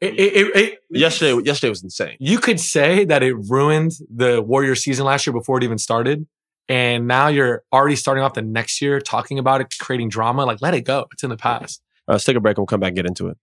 [0.00, 2.16] It, it, it, yesterday yesterday was insane.
[2.20, 6.26] you could say that it ruined the Warrior season last year before it even started.
[6.70, 10.46] And now you're already starting off the next year talking about it, creating drama.
[10.46, 11.06] Like, let it go.
[11.12, 11.82] It's in the past.
[12.08, 13.36] Uh, let's take a break and we'll come back and get into it.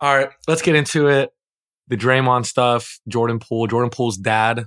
[0.00, 1.30] All right, let's get into it.
[1.88, 4.66] The Draymond stuff, Jordan Poole, Jordan Poole's dad.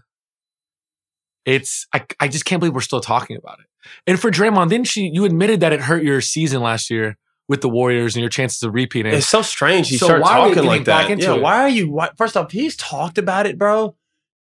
[1.45, 3.65] It's I, I just can't believe we're still talking about it.
[4.05, 7.17] And for Draymond, didn't you you admitted that it hurt your season last year
[7.47, 9.13] with the Warriors and your chances of repeating?
[9.13, 9.89] It's so strange.
[9.89, 11.17] He So started talking like that.
[11.17, 11.41] yeah, it?
[11.41, 11.89] why are you?
[11.91, 13.95] Why, first off, he's talked about it, bro.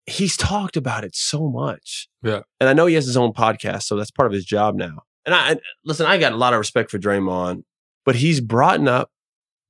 [0.06, 2.08] He's talked about it so much.
[2.22, 2.42] Yeah.
[2.60, 5.02] and I know he has his own podcast, so that's part of his job now.
[5.24, 6.06] And I listen.
[6.06, 7.64] I got a lot of respect for Draymond,
[8.04, 9.10] but he's brought up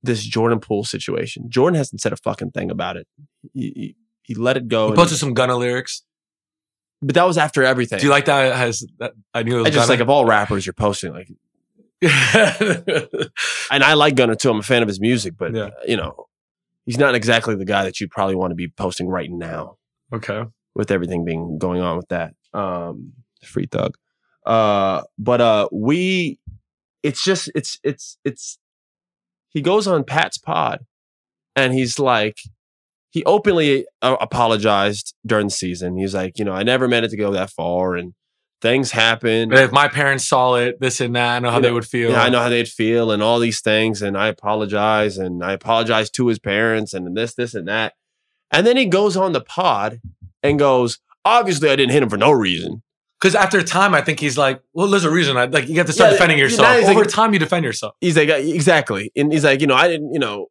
[0.03, 1.49] this Jordan Poole situation.
[1.49, 3.07] Jordan hasn't said a fucking thing about it.
[3.53, 4.89] He, he, he let it go.
[4.91, 6.03] he posted some Gunna lyrics.
[7.01, 7.99] But that was after everything.
[7.99, 8.55] Do you like that?
[8.55, 9.13] Has that?
[9.33, 11.29] I knew it was I just like of all rappers you're posting like,
[12.01, 14.49] and I like Gunna too.
[14.49, 15.69] I'm a fan of his music, but Yeah.
[15.87, 16.27] you know,
[16.85, 19.77] he's not exactly the guy that you'd probably want to be posting right now.
[20.13, 20.43] okay.
[20.75, 22.33] with everything being going on with that.
[22.53, 23.97] Um, free thug.
[24.45, 26.39] Uh, but uh, we,
[27.03, 28.59] it's just it's it's it's.
[29.49, 30.85] He goes on Pat's pod,
[31.55, 32.37] and he's like,
[33.17, 35.97] he openly uh, apologized during the season.
[35.97, 38.13] He's like, you know, I never meant it to go that far, and
[38.61, 39.49] things happen.
[39.49, 41.73] But if my parents saw it, this and that, I know how You they know,
[41.75, 42.11] would feel.
[42.11, 45.53] Yeah, I know how they'd feel and all these things, and I apologize, and I
[45.53, 47.93] apologize to his parents, and this, this, and that.
[48.51, 49.99] And then he goes on the pod
[50.43, 52.83] and goes, obviously, I didn't hit him for no reason.
[53.19, 55.37] Because after time, I think he's like, well, there's a reason.
[55.37, 56.83] I, like, you have to start Yeah, defending yourself.
[56.85, 57.95] Over like- time, you defend yourself.
[57.99, 60.47] He's like, exactly, and he's like, you know, I didn't, you know,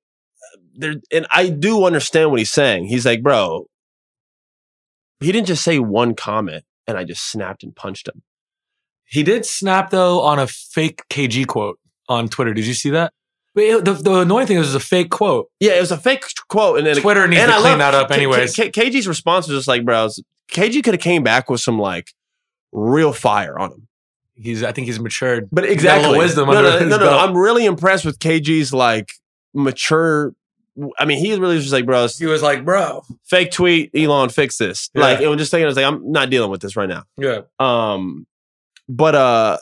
[0.78, 2.86] there, and I do understand what he's saying.
[2.86, 3.66] He's like, bro,
[5.20, 8.22] he didn't just say one comment, and I just snapped and punched him.
[9.04, 12.52] He did snap though on a fake KG quote on Twitter.
[12.54, 13.12] Did you see that?
[13.54, 15.48] It- the, the annoying thing is it was a fake quote.
[15.60, 17.78] Yeah, it was a fake quote, and then Twitter needs and to I clean love-
[17.78, 18.54] that up, anyways.
[18.54, 20.08] K- K- KG's response was just like, bro,
[20.50, 22.08] KG could have came back with some like
[22.72, 23.88] real fire on him.
[24.34, 25.48] He's, I think he's matured.
[25.50, 27.28] But exactly, wisdom No, under no, no, no, belt.
[27.30, 29.08] I'm really impressed with KG's like
[29.54, 30.34] mature.
[30.98, 34.28] I mean, he really was just like, bro, He was like, bro, fake tweet, Elon,
[34.28, 34.90] fix this.
[34.94, 35.02] Yeah.
[35.02, 37.04] Like, it was just thinking, I was like, I'm not dealing with this right now.
[37.16, 38.26] yeah, Um,
[38.88, 39.58] but uh,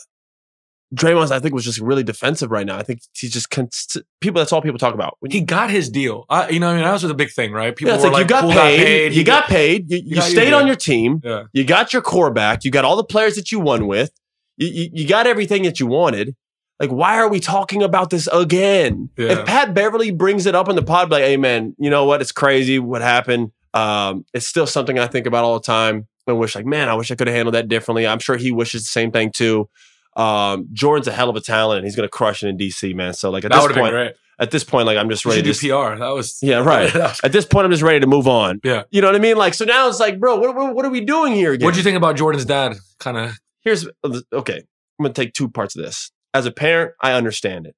[0.95, 2.79] Draymond, I think, was just really defensive right now.
[2.79, 4.39] I think he's just cons- people.
[4.41, 5.19] That's all people talk about.
[5.29, 6.25] He got his deal.
[6.29, 7.75] I, you know, I mean, that was the big thing, right?
[7.75, 10.53] People Yeah, were like, you got paid, he you got paid, you, you got stayed
[10.53, 11.45] on your team, Yeah.
[11.53, 14.11] you got your core back, you got all the players that you won with,
[14.57, 16.37] you, you, you got everything that you wanted.
[16.81, 19.11] Like, why are we talking about this again?
[19.17, 19.33] Yeah.
[19.41, 22.21] If Pat Beverley brings it up in the pod, like, hey man, you know what?
[22.21, 23.53] It's crazy what happened.
[23.75, 26.07] Um, it's still something I think about all the time.
[26.27, 28.07] I wish, like, man, I wish I could have handled that differently.
[28.07, 29.69] I'm sure he wishes the same thing too.
[30.17, 32.95] Um, Jordan's a hell of a talent, and he's going to crush it in DC,
[32.95, 33.15] man.
[33.15, 33.95] So, like, at That this point,
[34.39, 35.97] at this point, like, I'm just ready to do PR.
[35.99, 36.93] That was yeah, right.
[36.95, 38.61] was- At this point, I'm just ready to move on.
[38.65, 38.85] Yeah.
[38.91, 39.37] You know what I mean?
[39.37, 41.65] Like, so now it's like, bro, what, what, what are we doing here again?
[41.67, 42.75] What do you think about Jordan's dad?
[42.99, 43.33] Kind of.
[43.61, 43.87] Here's,
[44.33, 46.11] okay, I'm going to take two parts of this.
[46.35, 47.75] As a parent, I understand it.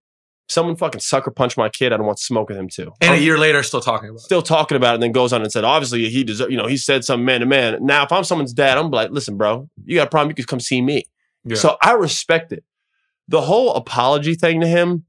[0.48, 1.92] someone fucking sucker punched my kid.
[1.92, 2.92] I don't want to smoke with him too.
[3.00, 4.22] And a I'm year later, still talking about it.
[4.24, 6.66] still talking about it, and then goes on and said, obviously he deserve, you know,
[6.66, 7.78] he said something man to man.
[7.84, 10.44] Now, if I'm someone's dad, I'm like, listen, bro, you got a problem, you can
[10.44, 11.04] come see me.
[11.44, 11.57] Yeah.
[11.57, 12.64] So I respect it.
[13.28, 15.04] The whole apology thing to him,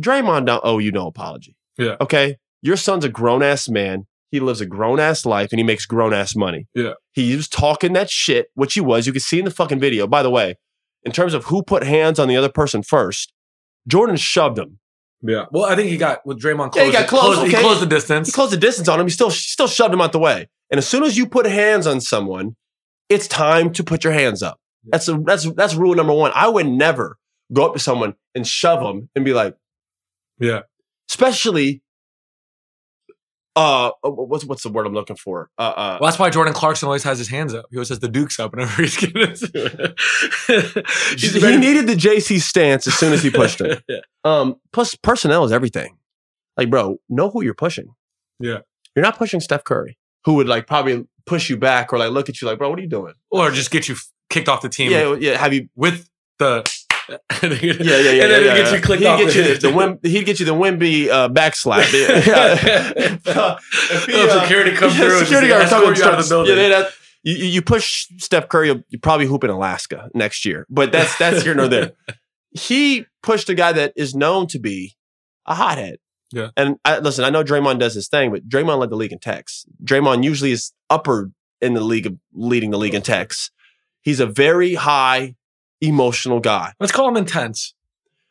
[0.00, 1.56] Draymond don't owe you no apology.
[1.78, 1.96] Yeah.
[2.00, 2.36] Okay.
[2.62, 4.06] Your son's a grown ass man.
[4.30, 6.66] He lives a grown ass life and he makes grown ass money.
[6.74, 6.94] Yeah.
[7.12, 9.06] He was talking that shit, which he was.
[9.06, 10.06] You can see in the fucking video.
[10.06, 10.56] By the way,
[11.06, 13.32] in terms of who put hands on the other person first,
[13.88, 14.78] Jordan shoved him.
[15.22, 15.46] Yeah.
[15.50, 16.72] Well, I think he got with Draymond.
[16.72, 18.28] Closed Yeah, he got close, closed- He closed the distance.
[18.28, 19.06] He closed the distance on him.
[19.06, 20.48] He still still shoved him out the way.
[20.70, 22.56] And as soon as you put hands on someone,
[23.08, 24.58] it's time to put your hands up.
[24.84, 26.32] That's a, that's that's rule number one.
[26.34, 27.18] I would never
[27.52, 29.56] go up to someone and shove them and be like,
[30.38, 30.60] Yeah.
[31.08, 31.82] especially.
[33.56, 35.48] Uh, what's what's the word I'm looking for?
[35.56, 37.64] Uh, uh, Well, that's why Jordan Clarkson always has his hands up.
[37.70, 39.16] He always has the Dukes up whenever he's getting.
[41.16, 43.78] He's he needed the JC stance as soon as he pushed him.
[43.88, 44.00] yeah.
[44.24, 45.96] Um, plus personnel is everything.
[46.56, 47.94] Like, bro, know who you're pushing.
[48.38, 48.58] Yeah.
[48.94, 52.28] You're not pushing Steph Curry, who would like probably push you back or like look
[52.28, 53.14] at you like, bro, what are you doing?
[53.30, 55.36] Or just get you f- kicked off the team Yeah, yeah.
[55.38, 55.68] Have you?
[55.74, 56.62] with the.
[57.08, 58.22] yeah, Yeah, yeah, yeah.
[58.22, 60.24] And then yeah, it gets you clicked he'd off get you the, the Wim, He'd
[60.24, 61.86] get you the Wemby uh, backslap.
[62.26, 62.92] Yeah.
[62.96, 63.58] If, uh,
[63.92, 66.56] if he, Oh, uh, security comes yeah, through Security guard you out of the building.
[66.56, 66.92] Yeah, that-
[67.22, 70.64] you, you push Steph Curry, you'll, you probably hoop in Alaska next year.
[70.70, 71.90] But that's that's here nor there.
[72.52, 74.94] He pushed a guy that is known to be
[75.44, 75.96] a hothead.
[76.32, 76.50] Yeah.
[76.56, 79.18] And I, listen, I know Draymond does his thing, but Draymond led the league in
[79.18, 79.66] texts.
[79.84, 81.30] Draymond usually is upper
[81.60, 83.50] in the league of leading the league in texts.
[84.02, 85.34] He's a very high
[85.80, 86.72] emotional guy.
[86.80, 87.74] Let's call him intense.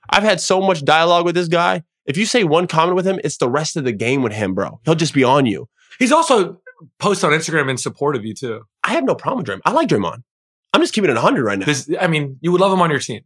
[0.09, 1.83] I've had so much dialogue with this guy.
[2.05, 4.53] If you say one comment with him, it's the rest of the game with him,
[4.53, 4.79] bro.
[4.85, 5.67] He'll just be on you.
[5.97, 6.59] He's also
[6.99, 8.61] posts on Instagram in support of you too.
[8.83, 9.61] I have no problem with Draymond.
[9.65, 10.23] I like Draymond.
[10.73, 11.65] I'm just keeping it 100 right now.
[11.65, 13.21] This, I mean, you would love him on your team.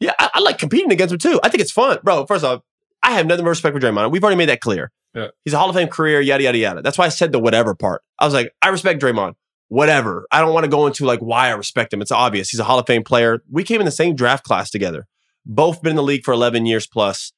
[0.00, 1.40] yeah, I, I like competing against him too.
[1.42, 1.98] I think it's fun.
[2.02, 2.62] Bro, first off,
[3.02, 4.10] I have nothing but respect for Draymond.
[4.10, 4.90] We've already made that clear.
[5.14, 5.28] Yeah.
[5.44, 6.82] He's a Hall of Fame career, yada, yada, yada.
[6.82, 8.02] That's why I said the whatever part.
[8.18, 9.34] I was like, I respect Draymond.
[9.70, 10.26] Whatever.
[10.32, 12.02] I don't want to go into like why I respect him.
[12.02, 12.50] It's obvious.
[12.50, 13.40] He's a Hall of Fame player.
[13.48, 15.06] We came in the same draft class together.
[15.46, 17.32] Both been in the league for 11 years plus.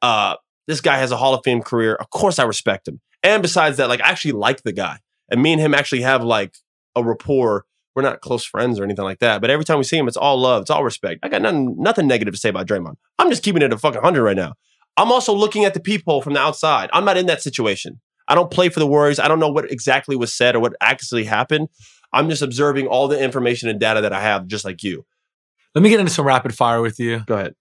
[0.00, 1.94] Uh, this guy has a Hall of Fame career.
[1.94, 3.02] Of course, I respect him.
[3.22, 5.00] And besides that, like, I actually like the guy.
[5.30, 6.54] And me and him actually have like
[6.96, 7.66] a rapport.
[7.94, 9.42] We're not close friends or anything like that.
[9.42, 10.62] But every time we see him, it's all love.
[10.62, 11.20] It's all respect.
[11.22, 12.94] I got nothing, nothing negative to say about Draymond.
[13.18, 14.54] I'm just keeping it a fucking hundred right now.
[14.96, 16.88] I'm also looking at the people from the outside.
[16.94, 18.00] I'm not in that situation.
[18.28, 19.18] I don't play for the Warriors.
[19.18, 21.68] I don't know what exactly was said or what actually happened.
[22.12, 25.04] I'm just observing all the information and data that I have, just like you.
[25.74, 27.20] Let me get into some rapid fire with you.
[27.26, 27.54] Go ahead.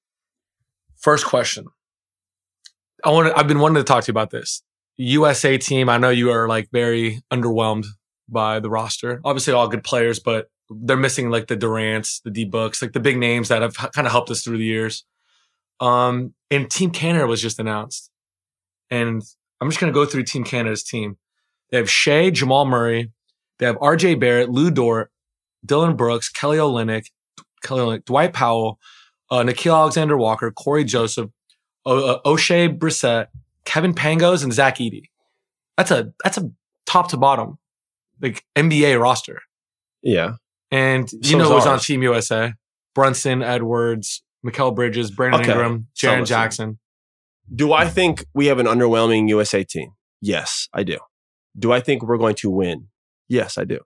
[0.97, 1.65] First question.
[3.03, 4.61] I want to, I've been wanting to talk to you about this.
[4.97, 5.89] USA team.
[5.89, 7.85] I know you are like very underwhelmed
[8.29, 9.19] by the roster.
[9.25, 12.99] Obviously, all good players, but they're missing like the Durants, the D Books, like the
[12.99, 15.03] big names that have kind of helped us through the years.
[15.79, 18.09] Um, and Team Canada was just announced,
[18.89, 19.23] and
[19.63, 21.17] I'm just gonna go through Team Canada's team.
[21.71, 23.11] They have Shai, Jamal Murray,
[23.59, 24.15] they have R.J.
[24.15, 25.11] Barrett, Lu Dort,
[25.65, 27.05] Dillon Brooks, Kelly Olynyk,
[27.63, 28.77] Kelly Olynyk, Dwight Powell,
[29.31, 31.29] uh, Nickeil Alexander Walker, Cory Joseph,
[31.85, 33.27] o- uh, Oshae Brissett,
[33.65, 35.03] Kevin Pangos, and Zach Edey.
[35.77, 36.51] That's a that's a
[36.85, 37.57] top to bottom
[38.21, 39.41] like NBA roster.
[40.03, 40.33] Yeah.
[40.69, 41.79] And you So know who's on.
[41.79, 42.53] Team USA?
[42.93, 45.51] Brunson, Edwards, Mikal Bridges, Brandon Okay.
[45.51, 46.25] Ingram, So Jaren listen.
[46.25, 46.79] Jackson.
[47.53, 49.91] Do I think we have an underwhelming USA team?
[50.21, 50.97] Yes, I do.
[51.57, 52.87] Do I think we're going to win?
[53.27, 53.79] Yes, I do.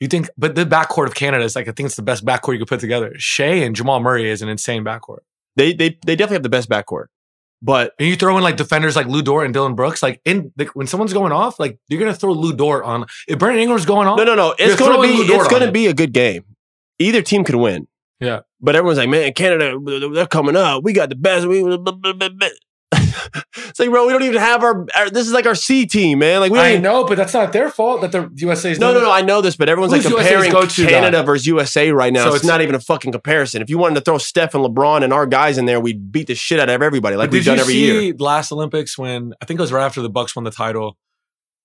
[0.00, 2.52] You think, but the backcourt of Canada is like I think it's the best backcourt
[2.52, 3.12] you could put together.
[3.16, 5.20] Shai and Jamal Murray is an insane backcourt.
[5.56, 7.06] They they they definitely have the best backcourt.
[7.60, 10.52] But And you throw in like defenders like Lu Dort and Dillon Brooks, like in
[10.56, 13.06] like, when someone's going off, like you're gonna throw Lu Dort on.
[13.26, 14.54] If Brandon Ingram's going off, no, no, no.
[14.58, 15.74] It's going to be it's going to it.
[15.74, 16.44] be a good game.
[17.00, 17.88] Either team could win.
[18.20, 18.40] Yeah.
[18.60, 19.78] But everyone's like, man, Canada,
[20.12, 20.82] they're coming up.
[20.82, 21.46] We got the best.
[21.46, 21.62] We,
[22.92, 25.10] it's like, bro, we don't even have our, our.
[25.10, 26.40] This is like our C team, man.
[26.40, 29.00] Like we I even, know, but that's not their fault that the USA's No, no,
[29.00, 29.10] no.
[29.10, 30.50] I know this, but everyone's like comparing?
[30.50, 32.24] Canada versus USA right now.
[32.24, 33.60] So it's, it's- not even a fucking comparison.
[33.62, 36.28] If you wanted to throw Steph and LeBron and our guys in there, we'd beat
[36.28, 38.14] the shit out of everybody, like we've done you every see year.
[38.18, 40.96] last Olympics when I think it was right after the Bucks won the title?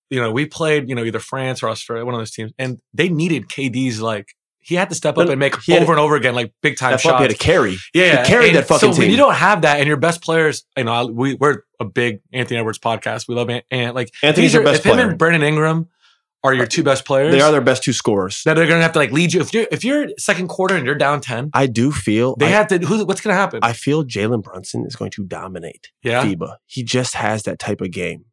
[0.10, 2.80] You know, we played, you know, either France or Australia, one of those teams, and
[2.94, 4.28] they needed KD's like
[4.64, 6.92] he had to step up and make he over and over again like big time
[6.94, 7.04] shots.
[7.04, 7.78] fucking had to carry.
[7.94, 10.22] yeah, he carried and that fucking so when you don't have that, and your best
[10.22, 13.28] players, you know, we we're a big Anthony Edwards podcast.
[13.28, 15.90] We love Ant, Ant like Anthony's your best if him and Brandon Ingram
[16.44, 17.34] are your two best players.
[17.34, 18.44] They are their best two scorers.
[18.44, 19.42] that are gonna have to like lead you.
[19.42, 22.36] If you're if you're second quarter and you're down ten, I do feel.
[22.36, 22.80] they I, have to.
[22.80, 23.60] Who's what's gonna happen?
[23.64, 26.58] I feel Jalen Brunson is going to dominate yeah, FIBA.
[26.66, 28.26] He just has that type of game.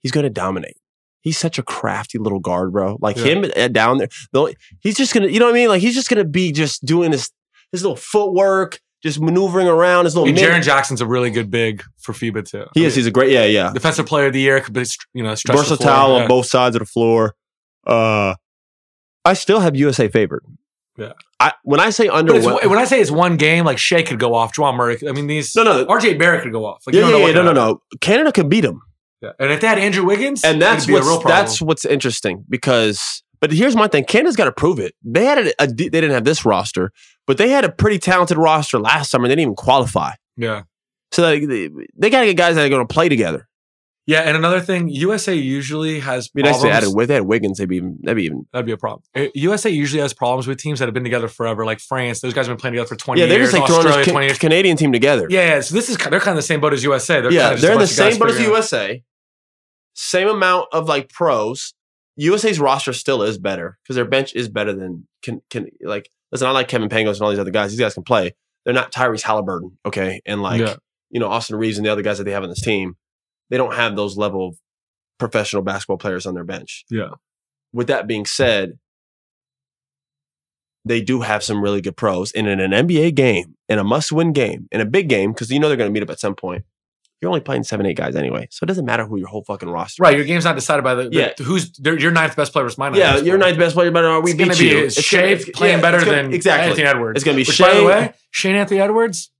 [0.00, 0.76] He's going to dominate.
[1.24, 2.98] He's such a crafty little guard, bro.
[3.00, 3.24] Like Yeah.
[3.24, 4.08] him uh, down there.
[4.32, 5.68] The he's just gonna, you know what I mean?
[5.68, 7.30] Like he's just gonna be just doing this,
[7.72, 10.28] his little footwork, just maneuvering around his little.
[10.28, 12.66] And mid- Jaron Jackson's a really good big for FIBA too.
[12.74, 12.92] he I is.
[12.94, 13.32] mean, He's a great.
[13.32, 13.72] Yeah, yeah.
[13.72, 14.60] defensive player of the year.
[14.60, 15.56] Could be you know the floor.
[15.58, 16.22] Versatile Yeah.
[16.22, 17.34] on both sides of the floor.
[17.86, 18.34] Uh,
[19.24, 20.44] I still have USA favored.
[20.98, 21.12] Yeah.
[21.40, 22.66] I when I say underwhelming.
[22.68, 24.98] when I say it's one game, like Shai could go off, Jamal Murray.
[25.08, 25.56] I mean these.
[25.56, 25.84] No, no.
[25.86, 26.82] RJ Barrett could go off.
[26.86, 27.80] Like, Yeah, yeah, yeah, no, no, no.
[28.00, 28.80] Canada can beat him.
[29.24, 29.32] Yeah.
[29.38, 33.52] And if they had Andrew Wiggins, and that's be what's that's what's interesting because but
[33.52, 36.24] here's my thing canada's got to prove it they had a, a they didn't have
[36.24, 36.90] this roster
[37.26, 40.62] but they had a pretty talented roster last summer they didn't even qualify yeah.
[41.12, 43.48] so they, they, they got to get guys that are going to play together
[44.06, 47.68] Yeah, and another thing, USA usually has I mean, nice added with had Wiggins they'd
[47.68, 49.02] be that'd be even That'd be a problem.
[49.16, 52.20] Uh, USA usually has problems with teams that have been together forever, like France.
[52.20, 53.52] Those guys have been playing together for twenty yeah they're years.
[53.52, 54.38] just like throwing Australia, this twenty Ca- years.
[54.38, 55.60] Canadian team together Yeah, yeah.
[55.60, 57.20] So this is they're kind of the same boat as USA.
[57.22, 59.02] They're yeah kinda they're in the of same boat as USA
[59.94, 61.72] same amount of like pros
[62.16, 66.46] USA's roster still is better because their bench is better than can can like listen
[66.46, 68.34] I like Kevin Pangos and all these other guys these guys can play
[68.64, 70.76] they're not Tyrese Halliburton okay and like Yeah.
[71.10, 72.96] you know Austin Reaves and the other guys that they have on this team,
[73.50, 74.58] they don't have those level of
[75.18, 76.84] professional basketball players on their bench.
[76.90, 77.10] Yeah.
[77.72, 78.78] With that being said,
[80.84, 82.32] they do have some really good pros.
[82.32, 85.58] And in an NBA game, in a must-win game, in a big game, because you
[85.58, 86.64] know they're going to meet up at some point.
[87.20, 89.68] You're only playing seven, eight guys anyway, so it doesn't matter who your whole fucking
[89.68, 90.02] roster.
[90.02, 91.32] Right, your game's not decided by the, the- Yeah.
[91.42, 92.98] who's your ninth best player was my ninth.
[92.98, 94.78] Yeah, best you're ninth best player, but we It's beat gonna be you.
[94.84, 96.70] It's Shai playing yeah, better gonna- than exactly.
[96.70, 97.16] Anthony Edwards.
[97.16, 99.30] It's gonna be Which, by the way, Shane Anthony Edwards.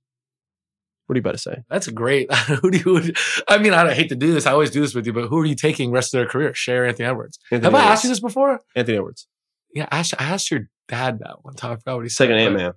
[1.05, 1.57] What are you about to say?
[1.69, 2.33] That's great.
[2.61, 3.13] who do you?
[3.47, 4.47] I mean, I hate to do this.
[4.47, 6.55] I always do this with you, but who are you taking rest of their career?
[6.55, 7.37] Shai or Anthony Edwards?
[7.51, 8.61] Anthony Have I asked you this before?
[8.75, 9.27] Anthony Edwards,
[9.75, 11.73] Yeah, I asked, I asked your dad that one time.
[11.73, 12.23] I forgot what he said.
[12.29, 12.71] second Ant Man.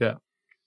[0.00, 0.14] Yeah.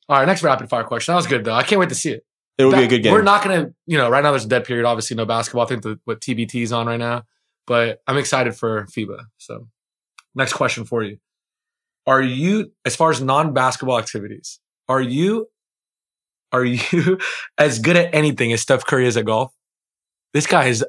[0.08, 1.14] All right, next rapid fire question.
[1.14, 1.56] That was good though.
[1.56, 2.24] I can't wait to see it.
[2.58, 3.14] It would be a good game.
[3.14, 4.86] We're not gonna, you know, right now there's a dead period.
[4.86, 5.64] Obviously, no basketball.
[5.64, 7.24] I think the what TBT is on right now,
[7.68, 9.26] but I'm excited for FIBA.
[9.38, 9.68] So,
[10.34, 11.20] next question for you:
[12.08, 15.50] Are you, as far as non-basketball activities, are you,
[16.52, 17.20] are you
[17.60, 19.54] as good at anything as Steph Curry is at golf?
[20.34, 20.84] This guy has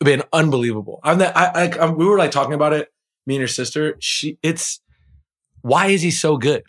[0.00, 1.00] been unbelievable.
[1.02, 1.34] I'm that.
[1.34, 2.88] I, I, I'm, we were like talking about it.
[3.26, 3.96] Me and your sister.
[4.00, 4.38] She.
[4.42, 4.80] It's.
[5.62, 6.64] Why is he so good?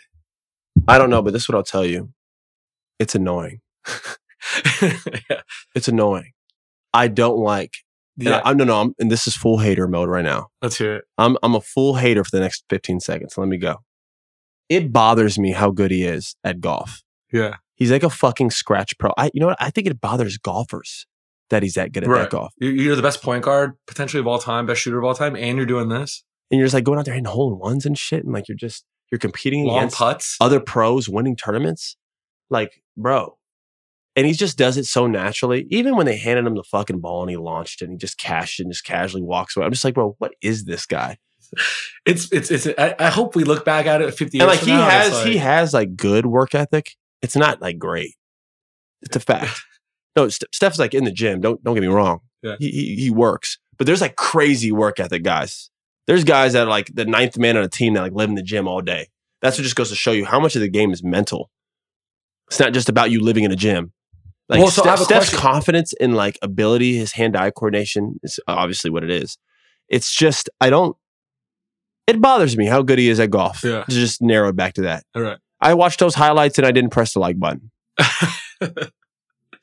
[0.88, 2.14] I don't know, but this is what I'll tell you.
[2.98, 3.60] It's annoying.
[5.30, 5.42] yeah.
[5.76, 6.32] It's annoying.
[6.94, 7.74] I don't like.
[8.18, 8.42] yeah.
[8.44, 8.82] I, am no, no.
[8.82, 10.48] I'm, and this is full hater mode right now.
[10.62, 11.06] Let's hear it.
[11.18, 13.38] I'm I'm a full hater for the next 15 seconds.
[13.38, 13.78] Let me go.
[14.70, 17.02] It bothers me how good he is at golf.
[17.32, 17.58] Yeah.
[17.76, 19.12] He's like a fucking scratch pro.
[19.18, 19.58] I, you know what?
[19.60, 21.08] I think it bothers golfers
[21.50, 22.22] that he's that good at Right.
[22.22, 22.54] that golf.
[22.58, 25.36] You're- You're the best point guard potentially of all time, best shooter of all time,
[25.36, 27.86] and you're doing this And you're just like going out there hitting hole in ones
[27.86, 30.38] and shit, and like you're just you're competing long against putts.
[30.40, 31.98] other pros winning tournaments.
[32.50, 33.38] Like, bro.
[34.16, 35.68] And he just does it so naturally.
[35.70, 38.18] Even when they handed him the fucking ball and he launched it and he just
[38.18, 39.66] cashed it and just casually walks away.
[39.66, 41.18] I'm just like, bro, what is this guy?
[42.06, 42.68] It's it's it's.
[42.78, 45.10] I, I hope we look back at it 50 years and like he now, has
[45.10, 46.96] it's he has like good work ethic.
[47.22, 48.16] It's not like great.
[49.02, 49.62] It's a fact.
[50.16, 51.42] no, St- Steph's like in the gym.
[51.42, 52.22] Don't don't get me wrong.
[52.42, 52.56] Yeah.
[52.60, 55.70] He, he he works, but there's like crazy work ethic guys.
[56.08, 58.36] There's guys that are like the ninth man on a team that like live in
[58.36, 59.10] the gym all day.
[59.42, 61.50] That's what just goes to show you how much of the game is mental.
[62.48, 63.94] It's not just about you living in a gym.
[64.52, 65.40] Like Well, so Steph- Steph's question.
[65.40, 69.38] confidence in like ability, his hand-eye coordination is obviously what it is.
[69.90, 70.96] It's just I don't.
[72.06, 73.64] It bothers me how good he is at golf.
[73.64, 73.86] Yeah.
[73.90, 75.06] Just narrowed back to that.
[75.16, 75.38] all right.
[75.62, 77.72] I watched those highlights and I didn't press the like button.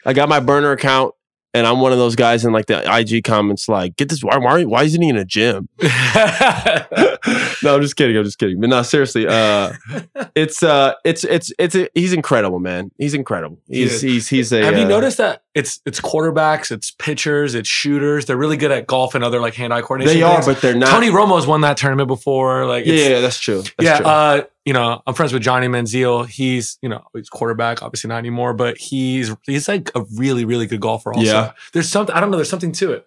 [0.06, 1.14] I got my burner account
[1.54, 4.36] and I'm one of those guys in like the IG comments like, get this, why,
[4.36, 5.68] why, why isn't he in a gym?
[7.62, 8.16] no, I'm just kidding.
[8.16, 8.60] I'm just kidding.
[8.60, 9.72] But no, seriously, uh,
[10.34, 12.90] it's, uh, it's, it's, it's, a, he's incredible, man.
[12.98, 13.58] He's incredible.
[13.66, 17.54] He He's, he's, he's a, Have you uh, noticed that it's it's quarterbacks, it's pitchers,
[17.54, 18.26] it's shooters.
[18.26, 20.18] They're really good at golf and other like hand-eye coordination.
[20.18, 20.46] They are, things.
[20.46, 20.90] but they're not.
[20.90, 22.66] Tony Romo's won that tournament before.
[22.66, 23.62] Like, yeah, yeah, that's true.
[23.62, 24.06] That's yeah, true.
[24.06, 26.26] uh, you know, I'm friends with Johnny Manziel.
[26.28, 30.66] He's, you know, he's quarterback, obviously not anymore, but he's he's like a really, really
[30.66, 31.12] good golfer.
[31.12, 31.52] Also, Yeah.
[31.72, 32.36] there's something I don't know.
[32.36, 33.06] There's something to it.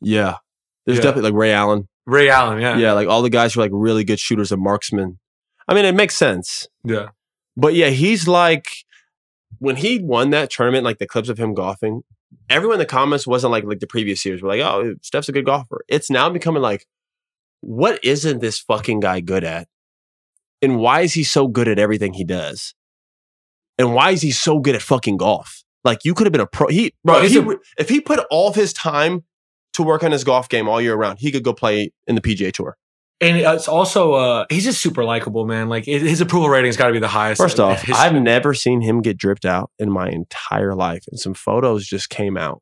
[0.00, 0.36] yeah.
[0.84, 1.02] There's Yeah.
[1.04, 1.88] definitely like Ray Allen.
[2.06, 2.92] Ray Allen, yeah, Yeah.
[2.92, 5.18] Like all the guys who are like really good shooters and marksmen.
[5.68, 6.68] I mean, it makes sense.
[6.84, 7.08] yeah.
[7.56, 8.68] But yeah, he's like
[9.58, 12.02] when he won that tournament, like the clips of him golfing,
[12.50, 14.42] everyone in the comments wasn't like like the previous years.
[14.42, 15.84] We're like, oh, Steph's a good golfer.
[15.88, 16.86] It's now becoming like,
[17.60, 19.68] what isn't this fucking guy good at?
[20.62, 22.74] And why is he so good at everything he does?
[23.78, 25.62] And why is he so good at fucking golf?
[25.84, 26.68] Like you could have been a pro.
[26.68, 29.24] He bro, if he, a- if he put all of his time
[29.74, 32.20] to work on his golf game all year round, he could go play in the
[32.20, 32.76] PGA Tour.
[33.20, 35.68] And it's also uh he's just super likable, man.
[35.70, 37.40] Like it, his approval rating's got to be the highest.
[37.40, 37.94] First off, history.
[37.94, 42.10] I've never seen him get dripped out in my entire life, and some photos just
[42.10, 42.60] came out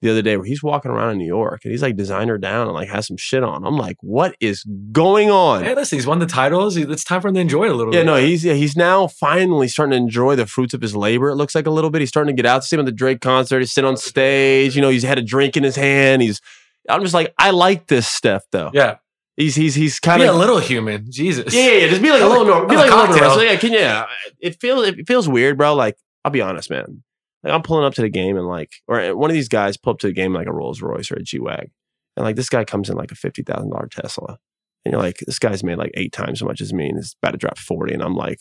[0.00, 2.66] the other day where he's walking around in New York and he's like designer down
[2.66, 3.64] and like has some shit on.
[3.64, 5.62] I'm like, what is going on?
[5.64, 6.76] Hey, listen, he's won the titles.
[6.76, 8.06] It's time for him to enjoy it a little Yeah, bit.
[8.06, 11.28] no, he's yeah, he's now finally starting to enjoy the fruits of his labor.
[11.30, 12.00] It looks like a little bit.
[12.02, 12.62] He's starting to get out.
[12.62, 13.60] To see him at the Drake concert.
[13.60, 14.74] He's sitting on stage.
[14.76, 16.22] You know, he's had a drink in his hand.
[16.22, 16.40] He's.
[16.88, 18.70] I'm just like, I like this stuff though.
[18.74, 18.96] yeah.
[19.36, 21.10] He's he's he's kind Be a little human.
[21.10, 21.54] Jesus.
[21.54, 22.68] Yeah, yeah, yeah, just be like a little, normal.
[22.68, 23.44] be like a little wrestler.
[23.44, 24.02] Yeah, can yeah.
[24.02, 25.74] Uh, it feels it feels weird, bro.
[25.74, 27.02] Like I'll be honest, man.
[27.42, 29.76] Like I'm pulling up to the game and like, or uh, one of these guys
[29.76, 31.70] pull up to the game like a Rolls Royce or a G Wag,
[32.16, 34.38] and like this guy comes in like a fifty thousand dollar Tesla,
[34.84, 37.16] and you're like, this guy's made like eight times as much as me, and is
[37.22, 38.40] about to drop forty, and I'm like,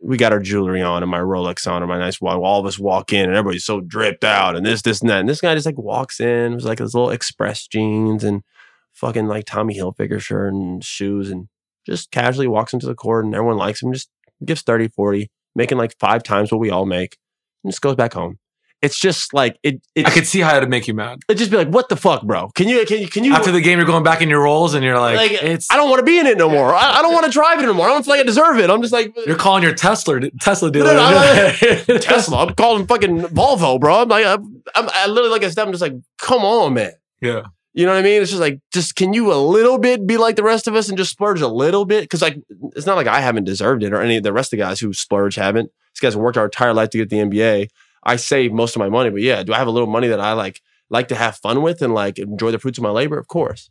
[0.00, 2.38] we got our jewelry on and my Rolex on and my nice watch.
[2.38, 5.20] All of us walk in and everybody's so dripped out and this, this, and that.
[5.20, 8.42] And this guy just like walks in, with like his little express jeans and
[8.96, 11.48] fucking like Tommy Hilfiger shirt and shoes and
[11.86, 14.10] just casually walks into the court and everyone likes him, just
[14.44, 17.16] gives 30, 40, making like five times what we all make,
[17.62, 18.38] and just goes back home.
[18.82, 21.20] It's just like it it I could see how it'd make you mad.
[21.28, 22.50] it'd just be like, what the fuck, bro?
[22.54, 24.74] Can you can you can you After the game, you're going back in your Rolls
[24.74, 25.66] and you're like, like it's.
[25.72, 26.74] I don't want to be in it no more.
[26.74, 27.86] I, I don't want to drive it anymore.
[27.86, 28.68] I don't feel like I deserve it.
[28.68, 30.94] I'm just like You're calling your Tesla Tesla No, dealer.
[30.94, 31.52] no,
[31.88, 32.46] no, Tesla.
[32.46, 34.02] I'm calling fucking Volvo, bro.
[34.02, 36.92] I'm like, I'm, I'm I literally like I said, I'm just like, come on, man.
[37.22, 37.44] yeah.
[37.76, 38.22] You know what I mean?
[38.22, 40.88] It's just like, just can you a little bit be like the rest of us
[40.88, 42.04] and just splurge a little bit?
[42.04, 42.38] Because like,
[42.74, 44.80] it's not like I haven't deserved it or any of the rest of the guys
[44.80, 45.70] who splurge haven't.
[45.92, 47.68] These guys have worked our entire life to get the NBA.
[48.02, 50.20] I save most of my money, but yeah, do I have a little money that
[50.20, 53.18] I like like to have fun with and like enjoy the fruits of my labor?
[53.18, 53.68] Of course.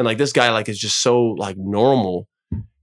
[0.00, 2.26] And like this guy like is just so like normal.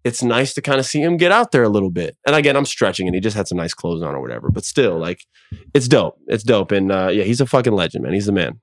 [0.05, 2.15] It's nice to kind of see him get out there a little bit.
[2.25, 4.49] And again, I'm stretching and he just had some nice clothes on or whatever.
[4.49, 5.25] But still, like,
[5.73, 6.19] it's dope.
[6.27, 6.71] It's dope.
[6.71, 8.13] And uh, yeah, he's a fucking legend, man.
[8.13, 8.61] He's the man.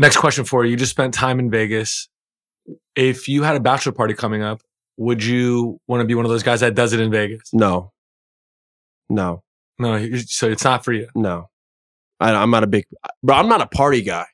[0.00, 0.70] Next question for you.
[0.70, 2.08] You just spent time in Vegas.
[2.96, 4.62] If you had a bachelor party coming up,
[4.96, 7.52] would you want to be one of those guys that does it in Vegas?
[7.52, 7.92] No,
[9.10, 9.42] no,
[9.78, 11.06] No, so it's not for you.
[11.14, 11.50] no.
[12.18, 12.84] I, I'm not a big,
[13.22, 13.36] bro.
[13.36, 14.24] I'm not a party guy.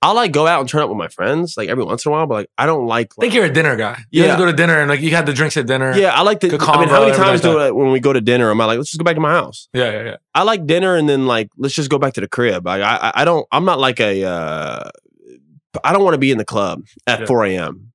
[0.00, 2.12] I'll like go out and turn up with my friends like every once in a
[2.12, 3.12] while, but like I don't like.
[3.18, 4.04] I think you're a dinner guy.
[4.10, 4.28] You Yeah.
[4.28, 5.96] have to go to dinner and like you had the drinks at dinner.
[5.98, 6.48] yeah, I like to.
[6.48, 8.66] Good I mean, how many times do I, when we go to dinner, am I
[8.66, 9.68] like, let's just go back to my house?
[9.72, 10.02] yeah, yeah.
[10.04, 10.16] yeah.
[10.34, 12.64] I like dinner and then like let's just go back to the crib.
[12.64, 13.44] Like, I I I don't.
[13.50, 14.24] I'm not like a.
[14.24, 14.90] Uh,
[15.82, 17.26] I don't want to be in the club at Yeah.
[17.26, 17.92] 4 a.m.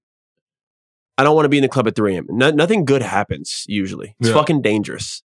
[1.17, 2.25] I don't want to be in the club at 3 a.m.
[2.29, 4.15] No, nothing good happens usually.
[4.19, 4.35] It's Yeah.
[4.35, 5.23] fucking dangerous.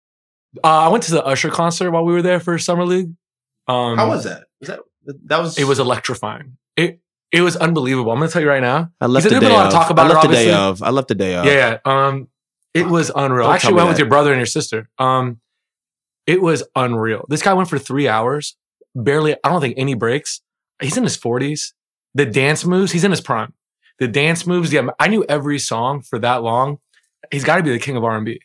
[0.63, 3.13] Uh, I went to the Usher concert while we were there for summer league.
[3.69, 4.09] Um, that?
[4.09, 4.45] Was that
[5.27, 6.57] that was It was electrifying.
[6.77, 7.01] It
[7.33, 8.13] it was unbelievable.
[8.13, 8.91] I'm gonna tell you right now.
[9.01, 9.73] I left the day been a lot of.
[9.73, 10.83] talk about I it, left the day of.
[10.83, 11.45] I left the day of.
[11.45, 11.79] yeah, yeah.
[11.85, 12.29] Um,
[12.75, 13.47] it was unreal.
[13.47, 14.89] I actually went with your brother and your sister.
[14.99, 15.41] Um,
[16.27, 17.25] it was unreal.
[17.29, 18.57] This guy went for three hours,
[18.95, 19.35] barely.
[19.43, 20.43] I don't think any breaks.
[20.83, 21.73] He's in his 40s.
[22.15, 22.93] The dance moves.
[22.93, 23.55] He's in his prime.
[23.99, 24.73] The dance moves.
[24.73, 26.79] Yeah, I knew every song for that long.
[27.31, 28.41] He's got to be the king of R&B.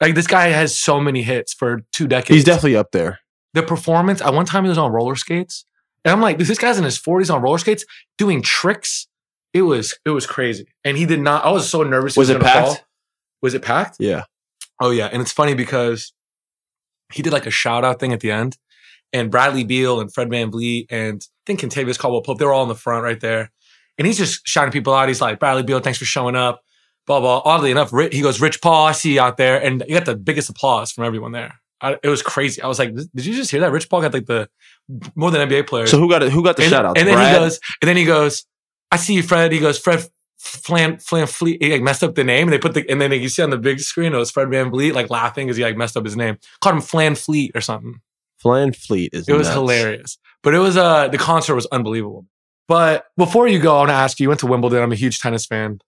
[0.00, 2.34] Like this guy has so many hits for two decades.
[2.34, 3.20] He's definitely up there.
[3.54, 4.20] the performance.
[4.20, 5.66] At one time, he was on roller skates,
[6.04, 7.84] and I'm like, this guy's in his 40s on roller skates
[8.16, 9.06] doing tricks.
[9.54, 11.44] It was it was crazy, and he did not.
[11.44, 12.14] I was so nervous.
[12.14, 12.66] he Was it packed?
[12.66, 12.76] fall.
[13.42, 13.96] Was it packed?
[13.98, 14.24] Yeah.
[14.80, 16.12] Oh yeah, and it's funny because
[17.12, 18.58] he did like a shout out thing at the end,
[19.12, 22.52] and Bradley Beal and Fred Van Vliet and I think Contavious Caldwell Pope, they were
[22.52, 23.50] all in the front right there,
[23.96, 25.08] and he's just shouting people out.
[25.08, 26.62] He's like, Bradley Beal, thanks for showing up.
[27.06, 27.40] Blah blah.
[27.44, 30.14] Oddly enough, he goes, Rich Paul, I see you out there, and you got the
[30.14, 31.54] biggest applause from everyone there.
[31.80, 32.60] I, it was crazy.
[32.60, 33.72] I was like, did you just hear that?
[33.72, 34.48] Rich Paul got like the
[35.14, 35.90] more than NBA players.
[35.90, 36.32] So who got it?
[36.32, 36.98] Who got the and, shout out?
[36.98, 37.34] and then Brad?
[37.34, 38.44] he goes, and then he goes,
[38.90, 39.52] I see you, Fred.
[39.52, 40.08] He goes, Fred
[40.38, 41.62] Flan Flan Fleet.
[41.62, 43.50] He like messed up the name, and they put the and then you see on
[43.50, 46.16] the big screen it was Fred VanVleet like laughing because he like messed up his
[46.16, 46.38] name.
[46.60, 48.00] Called him Flan Fleet or something.
[48.38, 49.28] Flan Fleet is.
[49.28, 49.54] It was nuts.
[49.54, 52.24] hilarious, but it was uh the concert was unbelievable.
[52.68, 54.24] But before you go, I want to ask you.
[54.24, 54.82] You went to Wimbledon.
[54.82, 55.80] I'm a huge tennis fan.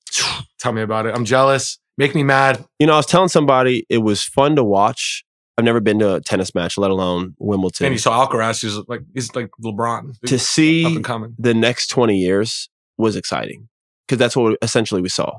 [0.59, 1.15] Tell me about it.
[1.15, 1.79] I'm jealous.
[1.97, 2.65] Make me mad.
[2.79, 5.25] You know, I was telling somebody it was fun to watch.
[5.59, 7.87] I've never been to a tennis match, let alone Wimbledon.
[7.87, 8.63] And you saw Alcaraz.
[8.63, 10.19] He's like he's like LeBron.
[10.27, 10.99] to see
[11.39, 13.69] the next 20 years was exciting
[14.07, 15.39] because that's what essentially we saw.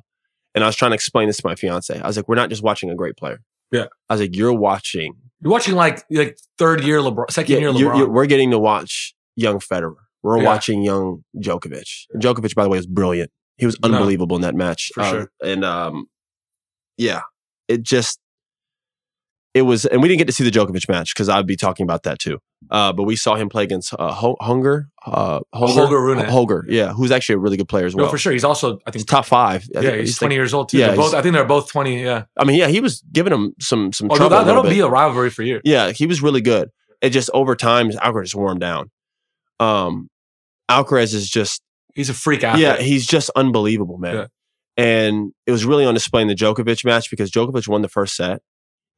[0.54, 1.98] And I was trying to explain this to my fiance.
[2.00, 3.40] I was like, we're not just watching a great player.
[3.72, 3.86] Yeah.
[4.10, 5.14] I was like, you're watching.
[5.42, 7.98] You're watching like like third year LeBron, second Yeah, year you're- LeBron.
[7.98, 9.96] you're- we're getting to watch young Federer.
[10.24, 10.44] We're Yeah.
[10.46, 11.88] watching young Djokovic.
[12.16, 13.32] Djokovic, by the way, was brilliant.
[13.58, 13.90] He was No.
[13.90, 14.92] unbelievable in that match.
[14.94, 15.32] For Um, sure.
[15.44, 16.06] And um,
[16.98, 17.22] yeah,
[17.68, 18.20] it just
[19.54, 21.84] it was, and we didn't get to see the Djokovic match because I'd be talking
[21.84, 22.40] about that too.
[22.70, 26.20] Uh, but we saw him play against uh, Ho- Hunger, uh, Holger, Holger Rune.
[26.26, 28.06] Holger, yeah, who's actually a really good player as well.
[28.06, 28.32] no, for sure.
[28.32, 29.64] He's also I He's think top five.
[29.76, 30.78] I yeah, think he's, like- 20 years old too.
[30.78, 32.02] yeah, both, I think they're both 20.
[32.04, 32.24] Yeah.
[32.38, 34.38] I mean, yeah, he was giving him some some Oh, trouble.
[34.38, 34.70] that, that'll bit.
[34.70, 35.60] be a rivalry for you.
[35.66, 36.70] Yeah, he was really good.
[37.02, 38.90] It just over time, Alcaraz just wore him down.
[39.60, 40.10] Um,
[40.70, 41.62] Alcaraz is just
[41.96, 42.62] He's a freak athlete.
[42.64, 44.16] yeah, he's just unbelievable, man.
[44.16, 44.26] Yeah.
[44.78, 48.16] And it was really on display in the Djokovic match because Djokovic won the first
[48.16, 48.42] set,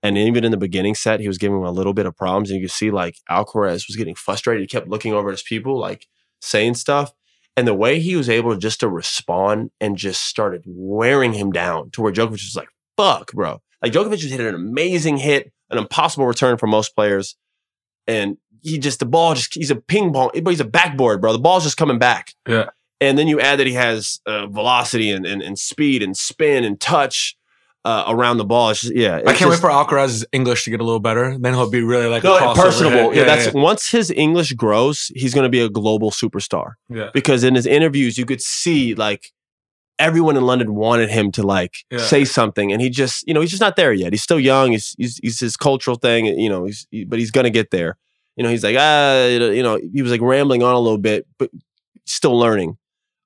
[0.04, 2.52] and even in the beginning set, he was giving him a little bit of problems,
[2.52, 4.62] and you could see like Alcaraz was getting frustrated.
[4.62, 6.08] He kept looking over at his people, like
[6.42, 7.14] saying stuff.
[7.56, 11.52] And the way he was able to just to respond and just started wearing him
[11.52, 13.62] down to where Djokovic was like, fuck, bro.
[13.82, 17.36] Like Djokovic just hit an amazing hit, an impossible return for most players.
[18.08, 21.32] And he just, the ball just, he's a ping pong, but he's a backboard, bro.
[21.32, 22.34] The ball's just coming back.
[22.48, 22.70] Yeah.
[23.00, 26.64] And then you add that he has uh, velocity and, and, and speed and spin
[26.64, 27.38] and touch
[27.86, 28.70] uh, around the ball.
[28.70, 29.18] It's just, yeah.
[29.18, 31.38] I can't just- wait for Alcaraz's English to get a little better.
[31.38, 33.12] Then he'll be really like no, personable.
[33.12, 33.18] hit.
[33.18, 36.74] Yeah, that's once his English grows, he's going to be a global superstar.
[36.90, 37.10] yeah.
[37.14, 39.28] Because in his interviews, you could see like
[40.00, 42.00] everyone in London wanted him to like Yeah.
[42.00, 44.14] say something, and he just, you know, he's just not there yet.
[44.14, 44.72] He's still young.
[44.72, 46.66] He's he's, he's his cultural thing, you know.
[46.66, 47.98] He's, he- but he's going to get there.
[48.38, 51.28] You know, he's like ah, you know, he was like rambling on a little bit,
[51.38, 51.52] but
[52.06, 52.78] still learning.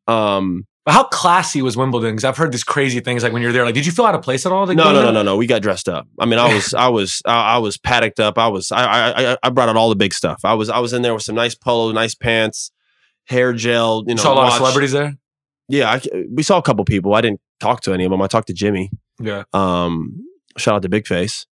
[0.08, 2.12] Um, But how classy was Wimbledon?
[2.12, 3.66] Because I've heard these crazy things like when you're there.
[3.66, 4.66] Like, did you feel out of place at all?
[4.68, 5.36] No, no, no, no, no.
[5.36, 6.08] We got dressed up.
[6.18, 8.38] I mean, I was, I was, I, I was paddocked up.
[8.38, 10.40] I was, I, I, I- brought out all the big stuff.
[10.46, 12.72] I was, I was in there with some nice polo, nice pants,
[13.26, 14.06] hair gel.
[14.08, 15.18] You know, saw a lot of celebrities there.
[15.68, 16.02] Yeah, I,
[16.34, 17.14] we saw a couple people.
[17.16, 18.22] I didn't talk to any of them.
[18.22, 18.90] I talked to Jimmy.
[19.20, 19.44] Yeah.
[19.52, 20.24] Um,
[20.58, 21.48] shout out to Big Face.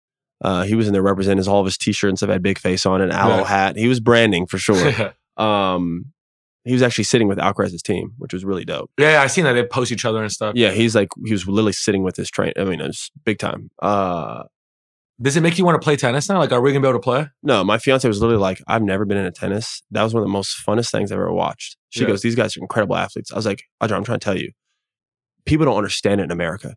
[0.45, 2.61] Uh, he was in there representing his, all of his t-shirts and stuff had Big
[2.61, 3.45] Face on an aloe Yeah.
[3.47, 3.77] hat.
[3.77, 5.13] He was branding for sure.
[5.37, 6.13] um,
[6.65, 8.91] he was actually sitting with Alcaraz's team, which was really dope.
[8.99, 10.55] yeah, I seen that they post each other and stuff.
[10.57, 12.53] Yeah, he's like he was literally sitting with his train.
[12.57, 13.71] I mean, it was big time.
[13.83, 14.45] Uh,
[15.21, 16.39] Does it make you want to play tennis now?
[16.39, 17.29] Like, are we gonna be able to play?
[17.43, 19.83] No, my fiance was literally like, I've never been in a tennis.
[19.91, 21.77] That was one of the most funnest things I've ever watched.
[21.91, 22.09] She Yeah.
[22.09, 23.31] goes, These guys are incredible athletes.
[23.33, 24.51] I was like, Audra, I'm trying to tell you,
[25.47, 26.75] people don't understand it in America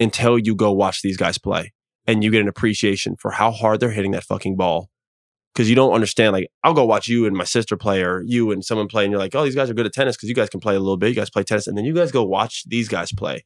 [0.00, 1.72] until you go watch these guys play
[2.06, 4.88] and you get an appreciation for how hard they're hitting that fucking ball.
[5.56, 8.50] Cause you don't understand, like, I'll go watch you and my sister play or you
[8.52, 10.34] and someone play, and you're like, oh, these guys are good at tennis because you
[10.34, 11.08] guys can play a little bit.
[11.08, 11.66] You guys play tennis.
[11.66, 13.44] And then you guys go watch these guys play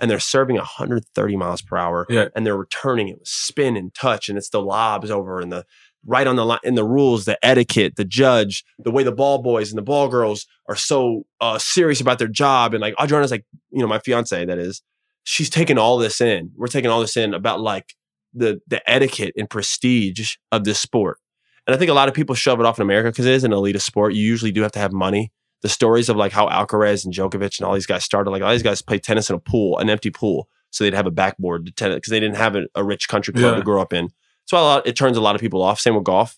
[0.00, 2.28] and they're serving 130 miles per hour Yeah.
[2.34, 5.64] and they're returning it with spin and touch and it's the lobs over and the
[6.04, 9.38] right on the line in the rules the etiquette the judge the way the ball
[9.38, 13.30] boys and the ball girls are so uh, serious about their job and like adriana's
[13.30, 14.82] like you know my fiance that is
[15.22, 17.94] she's taking all this in we're taking all this in about like
[18.34, 21.18] the the etiquette and prestige of this sport
[21.66, 23.44] and i think a lot of people shove it off in america because it is
[23.44, 25.32] an elitist sport you usually do have to have money
[25.62, 28.50] the stories of like how Alcaraz and Djokovic and all these guys started, like all
[28.50, 31.66] these guys play tennis in a pool, an empty pool, so they'd have a backboard
[31.66, 33.58] to tennis because they didn't have a, a rich country club Yeah.
[33.58, 34.08] to grow up in.
[34.46, 35.78] So a lot, it turns a lot of people off.
[35.78, 36.36] Same with golf,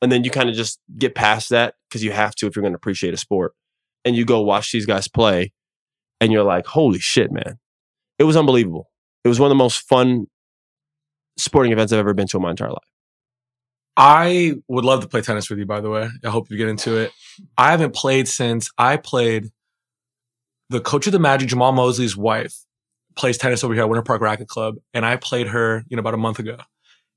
[0.00, 2.62] and then you kind of just get past that because you have to if you're
[2.62, 3.52] going to appreciate a sport,
[4.02, 5.52] and you go watch these guys play,
[6.18, 7.58] and you're like, holy shit, man,
[8.18, 8.88] it was unbelievable.
[9.24, 10.24] It was one of the most fun
[11.36, 12.87] sporting events I've ever been to in my entire life.
[13.98, 16.08] I would love to play tennis with you, by the way.
[16.24, 17.10] I hope you get into it.
[17.58, 19.50] I haven't played since I played
[20.70, 22.54] the coach of the Magic, Jamahl Mosley's wife,
[23.16, 24.76] plays tennis over here at Winter Park Racquet Club.
[24.94, 26.58] And I played her, you know, about a month ago.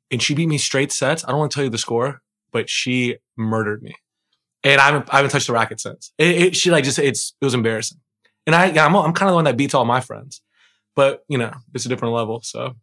[0.10, 1.24] And she beat me straight sets.
[1.24, 2.22] I don't want to tell you the score,
[2.52, 3.94] but she murdered me.
[4.64, 6.12] And I haven't, I haven't touched the racket since.
[6.18, 8.00] It, it, she like just, it's, it was embarrassing.
[8.48, 10.42] And I, I'm, I'm kind of the one that beats all my friends,
[10.96, 12.42] but you know, it's a different level.
[12.42, 12.74] So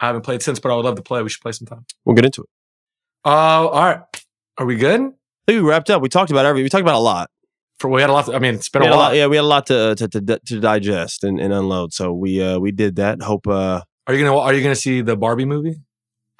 [0.00, 1.22] I haven't played since, but I would love to play.
[1.22, 1.84] We should play sometime.
[2.06, 2.48] We'll get into it.
[3.24, 4.00] Uh, all right.
[4.58, 5.00] Are we good?
[5.00, 6.02] I think we wrapped up.
[6.02, 6.62] We talked about every.
[6.62, 7.30] We talked about a lot.
[7.78, 8.26] For we had a lot.
[8.26, 9.16] To, I mean, it's been a a lot.
[9.16, 11.92] Yeah, we had a lot to to to, to digest and, and unload.
[11.92, 13.22] So we uh we did that.
[13.22, 15.80] Hope uh Are you gonna Are you gonna see the Barbie movie?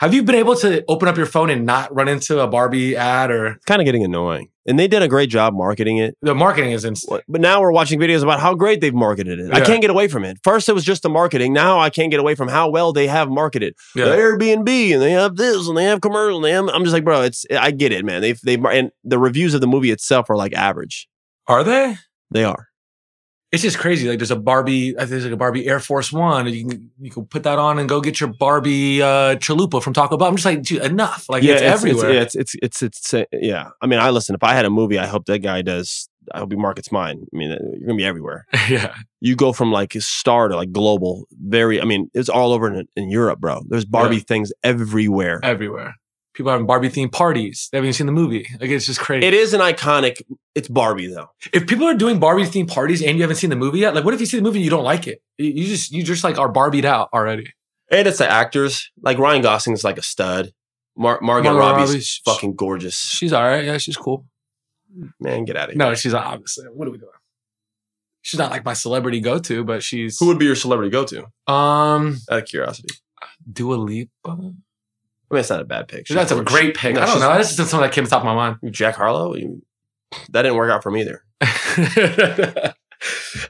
[0.02, 2.96] Have you been able to open up your phone and not run into a Barbie
[2.96, 4.48] ad or it's kind of getting annoying.
[4.66, 6.16] And they did a great job marketing it.
[6.20, 7.20] the marketing is insane?
[7.28, 9.54] But now we're watching videos about how great they've marketed it.
[9.54, 10.38] I can't get away from it.
[10.42, 11.52] First it was just the marketing.
[11.52, 13.76] Now I can't get away from how well they have marketed.
[13.94, 14.06] Yeah.
[14.06, 16.94] The Airbnb and they have this and they have commercial and they have, I'm just
[16.94, 18.22] like, bro, it's I get it, man.
[18.22, 21.08] They've they've and the reviews of the movie itself are like average.
[21.46, 21.98] Are they?
[22.28, 22.71] They are.
[23.52, 24.08] It's just crazy.
[24.08, 24.96] Like there's a Barbie.
[24.96, 26.46] I think there's like a Barbie Air Force One.
[26.46, 29.82] and You can you can put that on and go get your Barbie uh, chalupa
[29.82, 30.28] from Taco Bell.
[30.28, 31.28] I'm just like, dude, enough.
[31.28, 32.14] Like it's, everywhere.
[32.14, 33.68] yeah, it's, it's it's it's uh, yeah.
[33.82, 34.34] I mean, I listen.
[34.34, 36.08] If I had a movie, I hope that guy does.
[36.32, 37.26] I hope he markets mine.
[37.30, 38.46] I mean, uh, you're gonna be everywhere.
[38.70, 38.94] yeah.
[39.20, 41.26] You go from like star to like global.
[41.32, 41.78] Very.
[41.78, 43.60] I mean, it's all over in, in Europe, bro.
[43.68, 45.40] There's Barbie things everywhere.
[45.42, 45.96] Everywhere.
[46.34, 47.68] People having Barbie themed parties.
[47.70, 48.46] They haven't even seen the movie.
[48.60, 49.26] Like it's just crazy.
[49.26, 50.22] It is an iconic.
[50.54, 51.28] It's Barbie though.
[51.52, 54.04] if people are doing Barbie themed parties and you haven't seen the movie yet, like
[54.04, 55.20] what if you see the movie and you don't like it?
[55.38, 57.52] You just you just like are Barbied out already.
[57.90, 58.90] And it's the actors.
[59.02, 60.52] Like Ryan Gosling is like a stud.
[60.96, 62.96] Mar- Margot Margot Robbie's Robbie's- fucking gorgeous.
[62.96, 63.64] She's all right.
[63.64, 64.24] Yeah, she's cool.
[65.20, 65.78] Man, get out of here.
[65.78, 66.64] No, she's obviously.
[66.66, 67.10] What are we doing?
[68.22, 71.04] She's not like my celebrity go to, but she's Who would be your celebrity go
[71.04, 71.24] to?
[71.52, 72.94] um Out of curiosity.
[73.50, 74.54] Dua Lipa.
[75.32, 76.06] I mean, it's not a bad pick.
[76.06, 76.94] That's a great pick.
[76.94, 77.28] No, I don't know.
[77.32, 78.58] That's just something that came to the top of my mind.
[78.70, 79.34] Jack Harlow.
[79.34, 79.62] You-
[80.30, 81.24] that didn't work out for me either.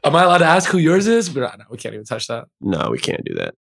[0.05, 1.29] Am I allowed to ask who yours is?
[1.29, 2.45] But uh, no, we can't even touch that.
[2.61, 3.55] No, we can't do that.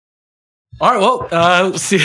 [0.80, 0.99] All right.
[0.99, 1.97] Well, uh, see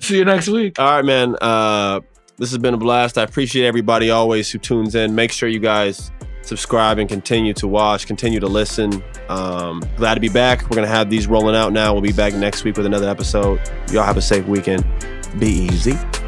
[0.00, 0.78] see you next week.
[0.78, 1.36] All right, man.
[1.40, 2.00] Uh,
[2.38, 3.18] This has been a blast.
[3.18, 5.14] I appreciate everybody always who tunes in.
[5.14, 6.10] Make sure you guys
[6.42, 9.02] subscribe and continue to watch, continue to listen.
[9.28, 10.62] Um, glad to be back.
[10.62, 11.92] We're going to have these rolling out now.
[11.92, 13.60] We'll be back next week with another episode.
[13.90, 14.84] Y'all have a safe weekend.
[15.38, 16.21] Be easy.